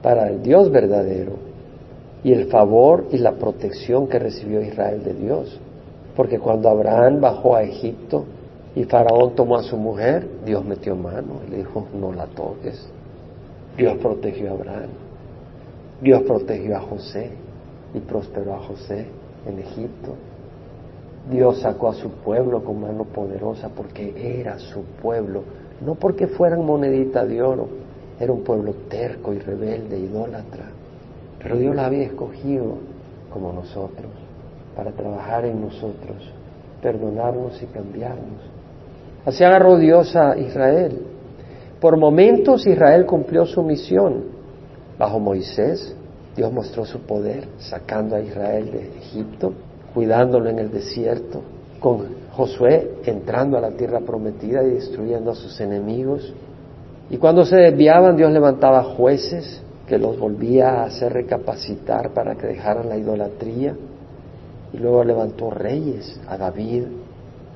para 0.03 0.29
el 0.29 0.43
Dios 0.43 0.69
verdadero, 0.69 1.31
y 2.23 2.31
el 2.31 2.45
favor 2.45 3.07
y 3.11 3.17
la 3.17 3.31
protección 3.31 4.05
que 4.07 4.19
recibió 4.19 4.61
Israel 4.61 5.03
de 5.03 5.15
Dios. 5.15 5.59
Porque 6.15 6.37
cuando 6.37 6.69
Abraham 6.69 7.19
bajó 7.19 7.55
a 7.55 7.63
Egipto 7.63 8.25
y 8.75 8.83
Faraón 8.83 9.33
tomó 9.33 9.57
a 9.57 9.63
su 9.63 9.77
mujer, 9.77 10.27
Dios 10.45 10.63
metió 10.63 10.95
mano 10.95 11.41
y 11.47 11.51
le 11.51 11.57
dijo, 11.57 11.87
no 11.99 12.13
la 12.13 12.27
toques. 12.27 12.87
Dios 13.75 13.97
protegió 13.97 14.51
a 14.51 14.53
Abraham. 14.53 14.89
Dios 16.01 16.21
protegió 16.21 16.77
a 16.77 16.81
José 16.81 17.31
y 17.95 17.99
prosperó 17.99 18.53
a 18.53 18.59
José 18.59 19.07
en 19.47 19.57
Egipto. 19.57 20.13
Dios 21.29 21.59
sacó 21.59 21.89
a 21.89 21.93
su 21.93 22.09
pueblo 22.09 22.63
con 22.63 22.79
mano 22.79 23.03
poderosa 23.03 23.69
porque 23.69 24.39
era 24.39 24.57
su 24.59 24.83
pueblo, 25.01 25.43
no 25.81 25.95
porque 25.95 26.27
fueran 26.27 26.65
monedita 26.65 27.25
de 27.25 27.41
oro, 27.41 27.67
era 28.19 28.31
un 28.31 28.43
pueblo 28.43 28.73
terco 28.89 29.33
y 29.33 29.39
rebelde, 29.39 29.99
idólatra. 29.99 30.69
Pero 31.39 31.57
Dios 31.57 31.75
la 31.75 31.85
había 31.85 32.03
escogido 32.03 32.77
como 33.31 33.51
nosotros, 33.51 34.11
para 34.75 34.91
trabajar 34.91 35.45
en 35.45 35.61
nosotros, 35.61 36.31
perdonarnos 36.81 37.61
y 37.61 37.65
cambiarnos. 37.67 38.41
Así 39.25 39.43
agarró 39.43 39.77
Dios 39.77 40.15
a 40.15 40.37
Israel. 40.37 41.01
Por 41.81 41.97
momentos 41.97 42.65
Israel 42.65 43.05
cumplió 43.05 43.45
su 43.45 43.61
misión. 43.61 44.37
Bajo 44.97 45.19
Moisés, 45.19 45.93
Dios 46.35 46.51
mostró 46.53 46.85
su 46.85 47.01
poder 47.01 47.49
sacando 47.57 48.15
a 48.15 48.21
Israel 48.21 48.71
de 48.71 48.97
Egipto 48.97 49.53
cuidándolo 49.93 50.49
en 50.49 50.59
el 50.59 50.71
desierto, 50.71 51.41
con 51.79 52.17
Josué 52.31 52.97
entrando 53.05 53.57
a 53.57 53.61
la 53.61 53.71
tierra 53.71 53.99
prometida 54.01 54.63
y 54.63 54.71
destruyendo 54.71 55.31
a 55.31 55.35
sus 55.35 55.59
enemigos. 55.59 56.33
Y 57.09 57.17
cuando 57.17 57.45
se 57.45 57.55
desviaban, 57.55 58.15
Dios 58.15 58.31
levantaba 58.31 58.83
jueces 58.83 59.61
que 59.87 59.97
los 59.97 60.19
volvía 60.19 60.81
a 60.81 60.83
hacer 60.85 61.13
recapacitar 61.13 62.11
para 62.13 62.35
que 62.35 62.47
dejaran 62.47 62.89
la 62.89 62.97
idolatría. 62.97 63.75
Y 64.73 64.77
luego 64.77 65.03
levantó 65.03 65.49
reyes, 65.49 66.19
a 66.27 66.37
David 66.37 66.83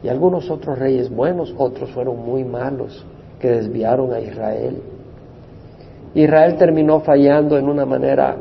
y 0.04 0.10
algunos 0.10 0.50
otros 0.50 0.80
reyes 0.80 1.10
buenos, 1.10 1.54
otros 1.58 1.92
fueron 1.92 2.18
muy 2.26 2.44
malos, 2.44 3.06
que 3.40 3.50
desviaron 3.50 4.14
a 4.14 4.20
Israel. 4.20 4.82
Israel 6.14 6.56
terminó 6.58 7.02
fallando 7.02 7.58
en 7.58 7.70
una 7.70 7.86
manera 7.86 8.36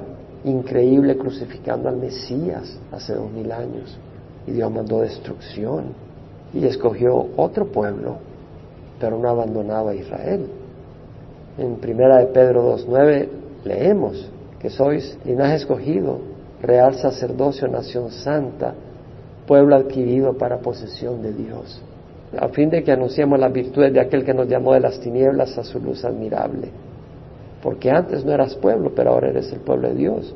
increíble 0.45 1.17
crucificando 1.17 1.89
al 1.89 1.97
Mesías 1.97 2.79
hace 2.93 3.15
dos 3.15 3.31
mil 3.31 3.51
años. 3.53 3.97
Y 4.47 4.53
Dios 4.53 4.71
mandó 4.71 5.01
destrucción 5.01 5.93
y 6.53 6.65
escogió 6.65 7.29
otro 7.37 7.67
pueblo, 7.67 8.17
pero 8.99 9.19
no 9.19 9.29
abandonaba 9.29 9.93
a 9.93 9.95
Israel. 9.95 10.47
En 11.59 11.77
primera 11.77 12.19
de 12.19 12.27
Pedro 12.27 12.77
2.9 12.77 13.29
leemos 13.65 14.31
que 14.59 14.71
sois 14.71 15.19
linaje 15.25 15.57
escogido, 15.57 16.19
real 16.63 16.95
sacerdocio, 16.95 17.69
nación 17.69 18.11
santa, 18.11 18.75
pueblo 19.47 19.77
adquirido 19.77 20.37
para 20.37 20.59
posesión 20.59 21.23
de 21.23 21.33
Dios, 21.33 21.81
a 22.39 22.49
fin 22.49 22.71
de 22.71 22.83
que 22.83 22.93
anunciemos 22.93 23.39
las 23.39 23.53
virtudes 23.53 23.93
de 23.93 24.01
aquel 24.01 24.25
que 24.25 24.35
nos 24.35 24.49
llamó 24.49 24.75
de 24.75 24.81
las 24.81 25.01
tinieblas 25.01 25.57
a 25.59 25.65
su 25.65 25.81
luz 25.81 26.05
admirable 26.05 26.71
porque 27.63 27.91
antes 27.91 28.25
no 28.25 28.33
eras 28.33 28.55
pueblo, 28.55 28.93
pero 28.95 29.11
ahora 29.11 29.29
eres 29.29 29.53
el 29.53 29.61
pueblo 29.61 29.89
de 29.89 29.95
Dios. 29.95 30.35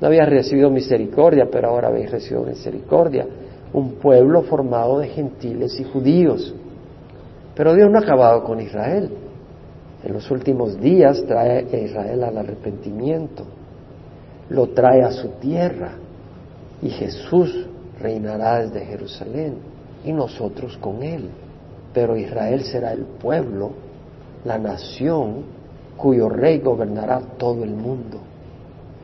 No 0.00 0.06
habías 0.08 0.28
recibido 0.28 0.70
misericordia, 0.70 1.48
pero 1.50 1.68
ahora 1.68 1.88
habéis 1.88 2.10
recibido 2.10 2.44
misericordia. 2.44 3.26
Un 3.72 3.92
pueblo 3.94 4.42
formado 4.42 4.98
de 4.98 5.08
gentiles 5.08 5.78
y 5.78 5.84
judíos. 5.84 6.54
Pero 7.54 7.74
Dios 7.74 7.90
no 7.90 7.98
ha 7.98 8.02
acabado 8.02 8.44
con 8.44 8.60
Israel. 8.60 9.10
En 10.04 10.12
los 10.12 10.30
últimos 10.30 10.80
días 10.80 11.24
trae 11.26 11.66
a 11.72 11.76
Israel 11.76 12.24
al 12.24 12.38
arrepentimiento. 12.38 13.44
Lo 14.50 14.68
trae 14.68 15.02
a 15.02 15.10
su 15.10 15.28
tierra. 15.40 15.92
Y 16.80 16.90
Jesús 16.90 17.66
reinará 18.00 18.60
desde 18.60 18.84
Jerusalén 18.86 19.56
y 20.04 20.12
nosotros 20.12 20.76
con 20.78 21.02
él. 21.02 21.28
Pero 21.92 22.16
Israel 22.16 22.62
será 22.62 22.92
el 22.92 23.04
pueblo, 23.04 23.72
la 24.44 24.58
nación 24.58 25.57
cuyo 25.98 26.30
rey 26.30 26.60
gobernará 26.60 27.20
todo 27.36 27.62
el 27.64 27.74
mundo, 27.74 28.18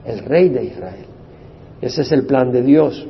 el 0.07 0.21
rey 0.21 0.49
de 0.49 0.65
Israel. 0.65 1.05
Ese 1.83 2.01
es 2.01 2.13
el 2.13 2.25
plan 2.25 2.51
de 2.51 2.63
Dios. 2.63 3.07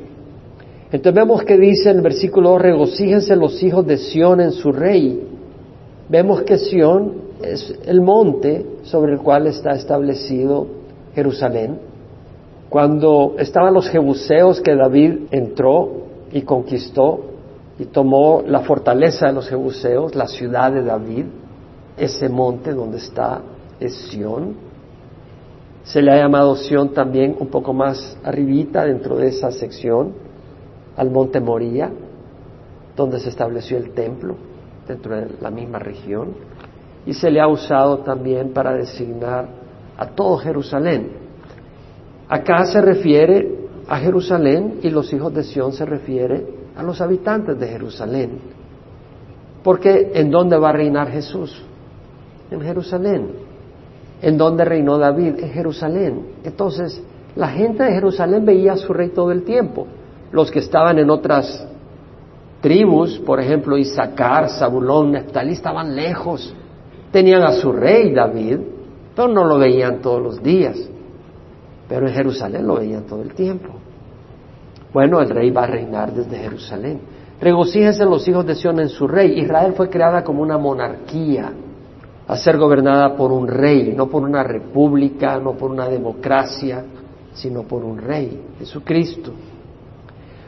Entonces 0.91 1.13
vemos 1.13 1.43
que 1.43 1.57
dice 1.57 1.91
en 1.91 1.97
el 1.97 2.03
versículo 2.03 2.51
2, 2.51 2.61
regocíjense 2.61 3.35
los 3.37 3.61
hijos 3.63 3.85
de 3.87 3.97
Sión 3.97 4.41
en 4.41 4.51
su 4.51 4.71
rey. 4.71 5.25
Vemos 6.09 6.43
que 6.43 6.57
Sión 6.57 7.13
es 7.41 7.73
el 7.85 8.01
monte 8.01 8.65
sobre 8.83 9.13
el 9.13 9.19
cual 9.19 9.47
está 9.47 9.71
establecido 9.71 10.67
Jerusalén. 11.13 11.79
Cuando 12.69 13.35
estaban 13.37 13.73
los 13.73 13.89
jebuseos 13.89 14.59
que 14.59 14.75
David 14.75 15.27
entró 15.31 15.89
y 16.31 16.41
conquistó 16.41 17.21
y 17.79 17.85
tomó 17.85 18.43
la 18.45 18.61
fortaleza 18.61 19.27
de 19.27 19.33
los 19.33 19.47
jebuseos, 19.47 20.15
la 20.15 20.27
ciudad 20.27 20.71
de 20.71 20.83
David, 20.83 21.25
ese 21.97 22.29
monte 22.29 22.73
donde 22.73 22.97
está 22.97 23.41
es 23.79 23.93
Sión. 24.09 24.55
Se 25.83 26.01
le 26.01 26.11
ha 26.11 26.17
llamado 26.17 26.55
Sión 26.55 26.93
también 26.93 27.35
un 27.39 27.47
poco 27.47 27.73
más 27.73 28.17
arribita 28.23 28.85
dentro 28.85 29.17
de 29.17 29.27
esa 29.27 29.51
sección, 29.51 30.13
al 30.97 31.11
monte 31.11 31.39
Moría, 31.39 31.91
donde 32.95 33.19
se 33.19 33.29
estableció 33.29 33.77
el 33.77 33.91
templo, 33.91 34.35
dentro 34.87 35.15
de 35.15 35.27
la 35.41 35.51
misma 35.51 35.79
región. 35.79 36.33
Y 37.05 37.13
se 37.13 37.29
le 37.29 37.39
ha 37.39 37.47
usado 37.47 37.99
también 37.99 38.51
para 38.51 38.73
designar 38.73 39.47
a 39.97 40.07
todo 40.07 40.37
Jerusalén. 40.37 41.11
Acá 42.27 42.65
se 42.65 42.81
refiere 42.81 43.67
a 43.87 43.99
Jerusalén 43.99 44.79
y 44.81 44.89
los 44.89 45.13
hijos 45.13 45.33
de 45.33 45.43
Sión 45.43 45.71
se 45.73 45.85
refiere 45.85 46.47
a 46.75 46.81
los 46.81 46.99
habitantes 46.99 47.59
de 47.59 47.67
Jerusalén. 47.67 48.39
Porque 49.63 50.11
¿en 50.15 50.31
dónde 50.31 50.57
va 50.57 50.69
a 50.69 50.73
reinar 50.73 51.11
Jesús? 51.11 51.63
En 52.49 52.61
Jerusalén 52.61 53.44
en 54.21 54.37
donde 54.37 54.65
reinó 54.65 54.97
David, 54.97 55.39
en 55.39 55.49
Jerusalén. 55.49 56.25
Entonces, 56.43 57.01
la 57.35 57.49
gente 57.49 57.83
de 57.83 57.91
Jerusalén 57.91 58.45
veía 58.45 58.73
a 58.73 58.77
su 58.77 58.93
rey 58.93 59.09
todo 59.09 59.31
el 59.31 59.43
tiempo. 59.43 59.87
Los 60.31 60.51
que 60.51 60.59
estaban 60.59 60.97
en 60.99 61.09
otras 61.09 61.67
tribus, 62.61 63.19
por 63.19 63.39
ejemplo, 63.39 63.77
Isaacar, 63.77 64.49
Zabulón, 64.49 65.11
Neftalí, 65.11 65.53
estaban 65.53 65.95
lejos. 65.95 66.53
Tenían 67.11 67.43
a 67.43 67.51
su 67.51 67.71
rey 67.71 68.13
David, 68.13 68.59
pero 69.15 69.27
no 69.27 69.45
lo 69.45 69.57
veían 69.57 70.01
todos 70.01 70.21
los 70.21 70.43
días. 70.43 70.77
Pero 71.87 72.07
en 72.07 72.13
Jerusalén 72.13 72.65
lo 72.65 72.75
veían 72.75 73.03
todo 73.03 73.21
el 73.21 73.33
tiempo. 73.33 73.69
Bueno, 74.91 75.21
el 75.21 75.29
rey 75.29 75.51
va 75.51 75.63
a 75.63 75.67
reinar 75.67 76.13
desde 76.13 76.37
Jerusalén. 76.37 77.01
Regocíjense 77.39 78.05
los 78.05 78.25
hijos 78.27 78.45
de 78.45 78.55
Sión 78.55 78.79
en 78.79 78.89
su 78.89 79.07
rey. 79.07 79.39
Israel 79.39 79.73
fue 79.75 79.89
creada 79.89 80.23
como 80.23 80.41
una 80.41 80.57
monarquía 80.57 81.51
a 82.27 82.37
ser 82.37 82.57
gobernada 82.57 83.15
por 83.15 83.31
un 83.31 83.47
rey, 83.47 83.93
no 83.95 84.07
por 84.07 84.23
una 84.23 84.43
república, 84.43 85.39
no 85.39 85.53
por 85.53 85.69
una 85.69 85.87
democracia, 85.87 86.83
sino 87.33 87.63
por 87.63 87.83
un 87.83 87.97
rey, 87.97 88.41
Jesucristo. 88.59 89.31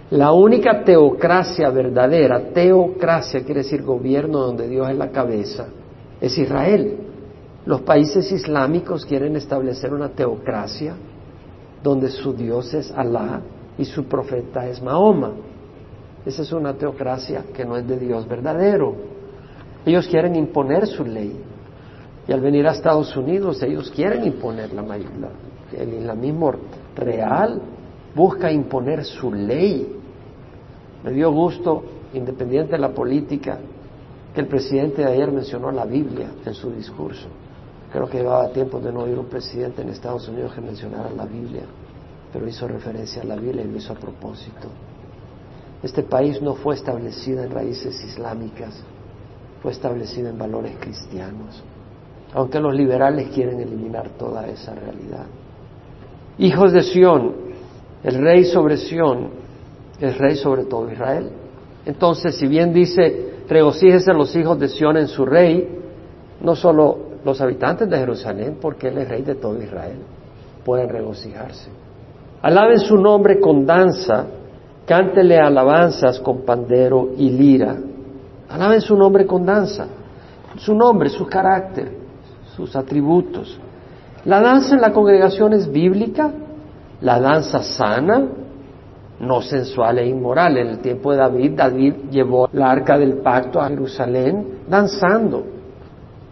La 0.10 0.32
única 0.32 0.84
teocracia 0.84 1.70
verdadera, 1.70 2.52
teocracia 2.54 3.44
quiere 3.44 3.62
decir 3.62 3.84
gobierno 3.84 4.40
donde 4.40 4.68
Dios 4.68 4.90
es 4.90 4.98
la 4.98 5.12
cabeza, 5.12 5.68
es 6.22 6.38
Israel. 6.38 6.98
Los 7.66 7.82
países 7.82 8.32
islámicos 8.32 9.06
quieren 9.06 9.36
establecer 9.36 9.94
una 9.94 10.10
teocracia 10.10 10.96
donde 11.84 12.10
su 12.10 12.34
Dios 12.34 12.74
es 12.74 12.92
Alá 12.92 13.42
y 13.78 13.84
su 13.84 14.06
profeta 14.06 14.66
es 14.68 14.82
Mahoma. 14.82 15.34
Esa 16.26 16.42
es 16.42 16.52
una 16.54 16.74
teocracia 16.74 17.44
que 17.54 17.66
no 17.66 17.76
es 17.78 17.88
de 17.88 17.98
Dios 17.98 18.28
verdadero. 18.28 18.96
Ellos 19.86 20.08
quieren 20.08 20.36
imponer 20.36 20.88
su 20.88 21.06
ley. 21.06 21.38
Y 22.28 22.34
al 22.34 22.42
venir 22.42 22.68
a 22.68 22.72
Estados 22.72 23.16
Unidos 23.16 23.62
ellos 23.64 23.90
quieren 23.90 24.26
imponer 24.26 24.74
la, 24.74 24.82
mayoría. 24.82 25.30
el 25.78 25.94
islamismo 25.94 26.52
real 26.96 27.62
busca 28.14 28.52
imponer 28.52 29.06
su 29.06 29.32
ley. 29.32 29.96
Me 31.04 31.12
dio 31.12 31.32
gusto, 31.32 31.84
independiente 32.14 32.74
de 32.74 32.80
la 32.80 32.90
política, 32.90 33.60
que 34.34 34.42
el 34.42 34.48
presidente 34.48 35.04
de 35.04 35.12
ayer 35.12 35.32
mencionó 35.32 35.72
la 35.72 35.86
Biblia 35.86 36.32
en 36.46 36.54
su 36.54 36.70
discurso. 36.72 37.28
Creo 37.94 38.10
que 38.10 38.18
llevaba 38.18 38.50
tiempo 38.50 38.80
de 38.82 38.92
no 38.92 39.04
oír 39.04 39.18
un 39.18 39.28
presidente 39.28 39.82
en 39.82 39.90
Estados 39.90 40.28
Unidos 40.28 40.54
que 40.54 40.60
mencionara 40.60 41.10
la 41.10 41.26
Biblia, 41.26 41.64
pero 42.34 42.46
hizo 42.46 42.68
referencia 42.68 43.22
a 43.22 43.26
la 43.26 43.38
Biblia 43.38 43.64
y 43.64 43.68
lo 43.70 43.78
hizo 43.78 43.94
a 43.94 43.96
propósito. 43.96 44.68
Este 45.82 46.04
país 46.04 46.42
no 46.42 46.56
fue 46.56 46.76
establecido 46.76 47.42
en 47.42 47.52
raíces 47.52 48.04
islámicas, 48.04 48.84
fue 49.62 49.72
establecido 49.72 50.28
en 50.30 50.38
valores 50.38 50.76
cristianos 50.78 51.64
aunque 52.34 52.60
los 52.60 52.74
liberales 52.76 53.30
quieren 53.30 53.60
eliminar 53.60 54.10
toda 54.18 54.48
esa 54.48 54.74
realidad. 54.74 55.26
Hijos 56.38 56.72
de 56.74 56.84
Sión, 56.84 57.34
el 58.04 58.16
rey 58.16 58.46
sobre 58.46 58.78
Sión 58.78 59.30
es 60.00 60.18
rey 60.18 60.36
sobre 60.36 60.66
todo 60.66 60.92
Israel. 60.92 61.30
Entonces, 61.86 62.36
si 62.36 62.48
bien 62.48 62.74
dice, 62.74 63.34
regocíjese 63.50 64.14
los 64.14 64.36
hijos 64.36 64.60
de 64.60 64.68
Sión 64.68 64.98
en 64.98 65.08
su 65.08 65.26
rey, 65.26 65.68
no 66.42 66.56
solo 66.56 67.08
los 67.26 67.42
habitantes 67.42 67.90
de 67.90 67.98
Jerusalén, 67.98 68.58
porque 68.62 68.90
Él 68.90 69.00
es 69.00 69.10
rey 69.10 69.24
de 69.24 69.36
todo 69.36 69.62
Israel, 69.62 69.98
pueden 70.64 70.90
regocijarse. 70.90 71.70
Alaben 72.42 72.80
su 72.80 72.98
nombre 72.98 73.40
con 73.40 73.66
danza, 73.66 74.28
cántele 74.86 75.40
alabanzas 75.40 76.20
con 76.20 76.42
pandero 76.42 77.10
y 77.18 77.30
lira. 77.32 77.76
Alaben 78.50 78.82
su 78.82 78.96
nombre 78.96 79.26
con 79.26 79.46
danza, 79.46 79.88
su 80.58 80.76
nombre, 80.76 81.10
su 81.10 81.26
carácter, 81.26 81.97
sus 82.58 82.76
atributos. 82.76 83.60
La 84.26 84.42
danza 84.42 84.74
en 84.74 84.82
la 84.82 84.92
congregación 84.92 85.54
es 85.54 85.72
bíblica, 85.72 86.34
la 87.02 87.20
danza 87.20 87.62
sana, 87.62 88.28
no 89.20 89.42
sensual 89.42 90.00
e 90.00 90.08
inmoral. 90.08 90.58
En 90.58 90.68
el 90.68 90.80
tiempo 90.80 91.12
de 91.12 91.18
David, 91.20 91.52
David 91.56 91.94
llevó 92.10 92.50
la 92.52 92.72
arca 92.72 92.98
del 92.98 93.20
pacto 93.20 93.62
a 93.62 93.70
Jerusalén 93.70 94.64
danzando. 94.68 95.46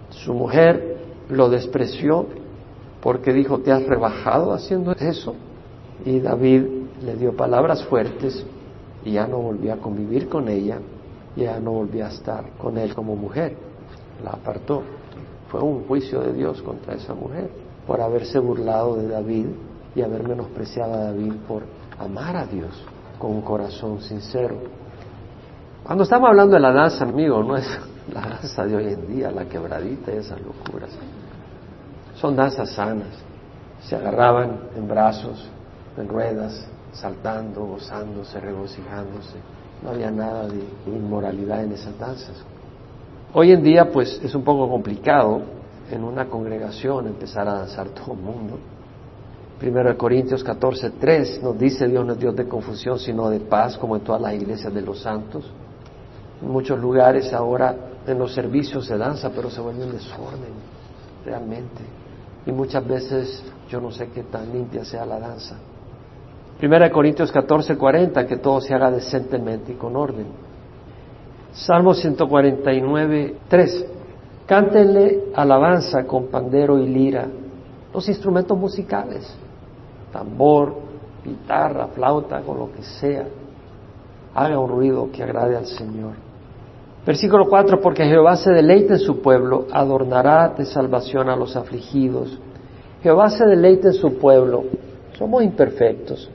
Su 0.09 0.33
mujer 0.33 0.97
lo 1.29 1.47
despreció 1.47 2.25
porque 3.01 3.31
dijo, 3.31 3.59
te 3.59 3.71
has 3.71 3.85
rebajado 3.85 4.51
haciendo 4.51 4.93
eso. 4.93 5.35
Y 6.03 6.19
David 6.19 6.63
le 7.05 7.15
dio 7.17 7.35
palabras 7.35 7.85
fuertes 7.85 8.43
y 9.03 9.11
ya 9.11 9.27
no 9.27 9.37
volvió 9.37 9.73
a 9.73 9.77
convivir 9.77 10.27
con 10.27 10.49
ella, 10.49 10.79
ya 11.35 11.59
no 11.59 11.71
volvió 11.73 12.05
a 12.05 12.09
estar 12.09 12.45
con 12.57 12.79
él 12.79 12.95
como 12.95 13.15
mujer. 13.15 13.55
La 14.23 14.31
apartó. 14.31 14.81
Fue 15.55 15.63
un 15.63 15.87
juicio 15.87 16.19
de 16.19 16.33
Dios 16.33 16.61
contra 16.61 16.95
esa 16.95 17.13
mujer 17.13 17.49
por 17.87 18.01
haberse 18.01 18.39
burlado 18.39 18.97
de 18.97 19.07
David 19.07 19.45
y 19.95 20.01
haber 20.01 20.27
menospreciado 20.27 20.95
a 20.95 20.97
David 20.97 21.31
por 21.47 21.63
amar 21.97 22.35
a 22.35 22.45
Dios 22.45 22.73
con 23.17 23.31
un 23.31 23.41
corazón 23.41 24.01
sincero. 24.01 24.57
Cuando 25.81 26.03
estamos 26.03 26.27
hablando 26.27 26.55
de 26.55 26.59
la 26.59 26.73
danza, 26.73 27.05
amigo, 27.05 27.41
no 27.41 27.55
es 27.55 27.65
la 28.13 28.19
danza 28.19 28.65
de 28.65 28.75
hoy 28.75 28.87
en 28.91 29.07
día, 29.07 29.31
la 29.31 29.45
quebradita 29.45 30.11
y 30.11 30.17
esas 30.17 30.41
locuras. 30.41 30.89
Son 32.15 32.35
danzas 32.35 32.71
sanas. 32.71 33.17
Se 33.79 33.95
agarraban 33.95 34.59
en 34.75 34.89
brazos, 34.89 35.49
en 35.95 36.09
ruedas, 36.09 36.67
saltando, 36.91 37.63
gozándose, 37.63 38.41
regocijándose. 38.41 39.37
No 39.81 39.91
había 39.91 40.11
nada 40.11 40.49
de 40.49 40.61
inmoralidad 40.85 41.63
en 41.63 41.71
esas 41.71 41.97
danzas. 41.97 42.43
Hoy 43.37 43.51
en 43.51 43.61
día, 43.61 43.91
pues, 43.91 44.21
es 44.23 44.33
un 44.33 44.45
poco 44.45 44.69
complicado 44.69 45.41
en 45.91 46.05
una 46.05 46.29
congregación 46.29 47.05
empezar 47.07 47.45
a 47.49 47.55
danzar 47.55 47.89
todo 47.89 48.13
el 48.13 48.19
mundo. 48.21 48.57
Primero 49.59 49.89
de 49.89 49.97
Corintios 49.97 50.41
14, 50.41 50.91
3 50.91 51.43
nos 51.43 51.59
dice 51.59 51.85
Dios 51.85 52.05
no 52.05 52.13
es 52.13 52.19
Dios 52.19 52.33
de 52.33 52.47
confusión, 52.47 52.97
sino 52.97 53.29
de 53.29 53.41
paz, 53.41 53.77
como 53.77 53.97
en 53.97 54.03
todas 54.03 54.21
las 54.21 54.35
iglesias 54.35 54.73
de 54.73 54.81
los 54.81 55.01
santos. 55.01 55.51
En 56.41 56.47
muchos 56.47 56.79
lugares 56.79 57.33
ahora 57.33 57.75
en 58.07 58.17
los 58.17 58.33
servicios 58.33 58.85
se 58.85 58.97
danza, 58.97 59.29
pero 59.35 59.49
se 59.49 59.59
vuelve 59.59 59.83
un 59.83 59.91
desorden, 59.91 60.53
realmente. 61.25 61.83
Y 62.45 62.53
muchas 62.53 62.87
veces 62.87 63.43
yo 63.67 63.81
no 63.81 63.91
sé 63.91 64.11
qué 64.11 64.23
tan 64.23 64.49
limpia 64.53 64.85
sea 64.85 65.05
la 65.05 65.19
danza. 65.19 65.57
Primera 66.57 66.85
de 66.85 66.91
Corintios 66.91 67.33
14, 67.33 67.77
40, 67.77 68.27
que 68.27 68.37
todo 68.37 68.61
se 68.61 68.73
haga 68.73 68.89
decentemente 68.91 69.73
y 69.73 69.75
con 69.75 69.97
orden. 69.97 70.44
Salmo 71.55 71.93
149, 71.93 73.35
3. 73.47 73.85
Cántenle 74.45 75.23
alabanza 75.33 76.05
con 76.05 76.27
pandero 76.27 76.77
y 76.77 76.87
lira, 76.87 77.27
los 77.93 78.07
instrumentos 78.07 78.57
musicales 78.57 79.35
tambor, 80.15 80.73
guitarra, 81.25 81.87
flauta, 81.87 82.39
con 82.39 82.57
lo 82.57 82.71
que 82.71 82.83
sea, 82.83 83.25
haga 84.33 84.57
un 84.57 84.69
ruido 84.69 85.09
que 85.11 85.23
agrade 85.23 85.57
al 85.57 85.65
Señor. 85.65 86.13
Versículo 87.05 87.49
4, 87.49 87.81
porque 87.81 88.05
Jehová 88.05 88.37
se 88.37 88.51
deleita 88.51 88.93
en 88.93 88.99
su 88.99 89.21
pueblo, 89.21 89.67
adornará 89.73 90.53
de 90.57 90.63
salvación 90.63 91.29
a 91.29 91.35
los 91.35 91.57
afligidos. 91.57 92.39
Jehová 93.03 93.29
se 93.29 93.45
deleita 93.45 93.89
en 93.89 93.93
su 93.93 94.17
pueblo. 94.17 94.63
Somos 95.17 95.43
imperfectos, 95.43 96.29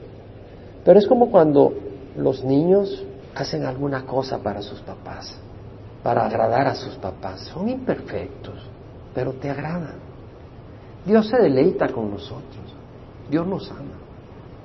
pero 0.85 0.99
es 0.99 1.07
como 1.07 1.31
cuando 1.31 1.73
los 2.15 2.43
niños 2.43 3.03
hacen 3.35 3.65
alguna 3.65 4.05
cosa 4.05 4.39
para 4.39 4.61
sus 4.61 4.79
papás, 4.81 5.37
para 6.03 6.25
agradar 6.25 6.67
a 6.67 6.75
sus 6.75 6.95
papás. 6.95 7.41
Son 7.53 7.69
imperfectos, 7.69 8.67
pero 9.13 9.33
te 9.33 9.49
agradan. 9.49 9.95
Dios 11.05 11.27
se 11.27 11.37
deleita 11.37 11.89
con 11.89 12.11
nosotros. 12.11 12.75
Dios 13.29 13.47
nos 13.47 13.69
ama. 13.71 13.97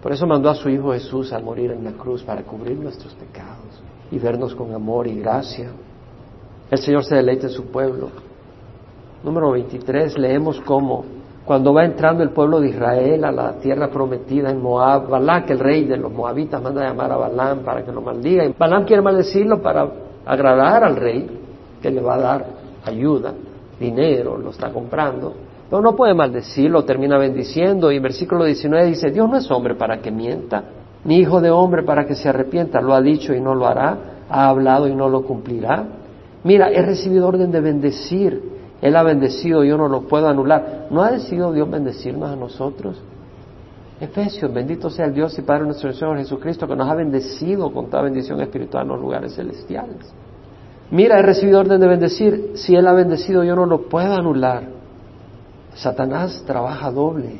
Por 0.02 0.12
eso 0.12 0.26
mandó 0.26 0.50
a 0.50 0.54
su 0.54 0.68
Hijo 0.68 0.92
Jesús 0.92 1.32
al 1.32 1.42
morir 1.42 1.70
en 1.72 1.84
la 1.84 1.92
cruz 1.92 2.22
para 2.22 2.42
cubrir 2.42 2.78
nuestros 2.78 3.14
pecados 3.14 3.82
y 4.10 4.18
vernos 4.18 4.54
con 4.54 4.72
amor 4.72 5.06
y 5.06 5.18
gracia. 5.18 5.70
El 6.70 6.78
Señor 6.78 7.04
se 7.04 7.16
deleita 7.16 7.46
en 7.46 7.52
su 7.52 7.66
pueblo. 7.66 8.10
Número 9.22 9.50
23, 9.52 10.18
leemos 10.18 10.60
cómo 10.60 11.04
cuando 11.46 11.72
va 11.72 11.84
entrando 11.84 12.24
el 12.24 12.30
pueblo 12.30 12.60
de 12.60 12.70
Israel 12.70 13.24
a 13.24 13.30
la 13.30 13.52
tierra 13.52 13.88
prometida 13.88 14.50
en 14.50 14.60
Moab, 14.60 15.08
Balak, 15.08 15.48
el 15.50 15.60
rey 15.60 15.84
de 15.84 15.96
los 15.96 16.10
moabitas, 16.10 16.60
manda 16.60 16.82
a 16.82 16.88
llamar 16.88 17.12
a 17.12 17.16
Balaam 17.16 17.60
para 17.60 17.84
que 17.84 17.92
lo 17.92 18.00
maldiga. 18.00 18.44
Y 18.44 18.52
Balaam 18.58 18.84
quiere 18.84 19.00
maldecirlo 19.00 19.62
para 19.62 19.88
agradar 20.26 20.82
al 20.82 20.96
rey, 20.96 21.24
que 21.80 21.88
le 21.88 22.00
va 22.00 22.16
a 22.16 22.18
dar 22.18 22.46
ayuda, 22.84 23.32
dinero, 23.78 24.36
lo 24.36 24.50
está 24.50 24.72
comprando. 24.72 25.34
Pero 25.70 25.80
no 25.80 25.94
puede 25.94 26.14
maldecirlo, 26.14 26.84
termina 26.84 27.16
bendiciendo. 27.16 27.92
Y 27.92 28.00
versículo 28.00 28.44
19 28.44 28.86
dice, 28.86 29.12
Dios 29.12 29.30
no 29.30 29.36
es 29.36 29.48
hombre 29.48 29.76
para 29.76 29.98
que 29.98 30.10
mienta, 30.10 30.64
ni 31.04 31.18
hijo 31.18 31.40
de 31.40 31.52
hombre 31.52 31.84
para 31.84 32.06
que 32.06 32.16
se 32.16 32.28
arrepienta. 32.28 32.80
Lo 32.80 32.92
ha 32.92 33.00
dicho 33.00 33.32
y 33.32 33.40
no 33.40 33.54
lo 33.54 33.68
hará, 33.68 33.96
ha 34.28 34.48
hablado 34.48 34.88
y 34.88 34.96
no 34.96 35.08
lo 35.08 35.22
cumplirá. 35.22 35.84
Mira, 36.42 36.70
he 36.70 36.82
recibido 36.82 37.28
orden 37.28 37.52
de 37.52 37.60
bendecir. 37.60 38.55
Él 38.82 38.94
ha 38.96 39.02
bendecido, 39.02 39.64
yo 39.64 39.78
no 39.78 39.88
lo 39.88 40.02
puedo 40.02 40.28
anular. 40.28 40.86
¿No 40.90 41.02
ha 41.02 41.10
decidido 41.10 41.52
Dios 41.52 41.70
bendecirnos 41.70 42.30
a 42.30 42.36
nosotros? 42.36 43.00
Efesios, 43.98 44.52
bendito 44.52 44.90
sea 44.90 45.06
el 45.06 45.14
Dios 45.14 45.38
y 45.38 45.42
Padre 45.42 45.64
nuestro 45.64 45.90
Señor 45.92 46.18
Jesucristo, 46.18 46.68
que 46.68 46.76
nos 46.76 46.88
ha 46.88 46.94
bendecido 46.94 47.72
con 47.72 47.88
toda 47.88 48.02
bendición 48.02 48.40
espiritual 48.40 48.82
en 48.82 48.88
los 48.90 49.00
lugares 49.00 49.34
celestiales. 49.34 50.12
Mira, 50.90 51.18
he 51.18 51.22
recibido 51.22 51.60
orden 51.60 51.80
de 51.80 51.88
bendecir. 51.88 52.52
Si 52.54 52.74
Él 52.74 52.86
ha 52.86 52.92
bendecido, 52.92 53.42
yo 53.42 53.56
no 53.56 53.64
lo 53.64 53.88
puedo 53.88 54.12
anular. 54.12 54.64
Satanás 55.74 56.44
trabaja 56.46 56.90
doble, 56.90 57.38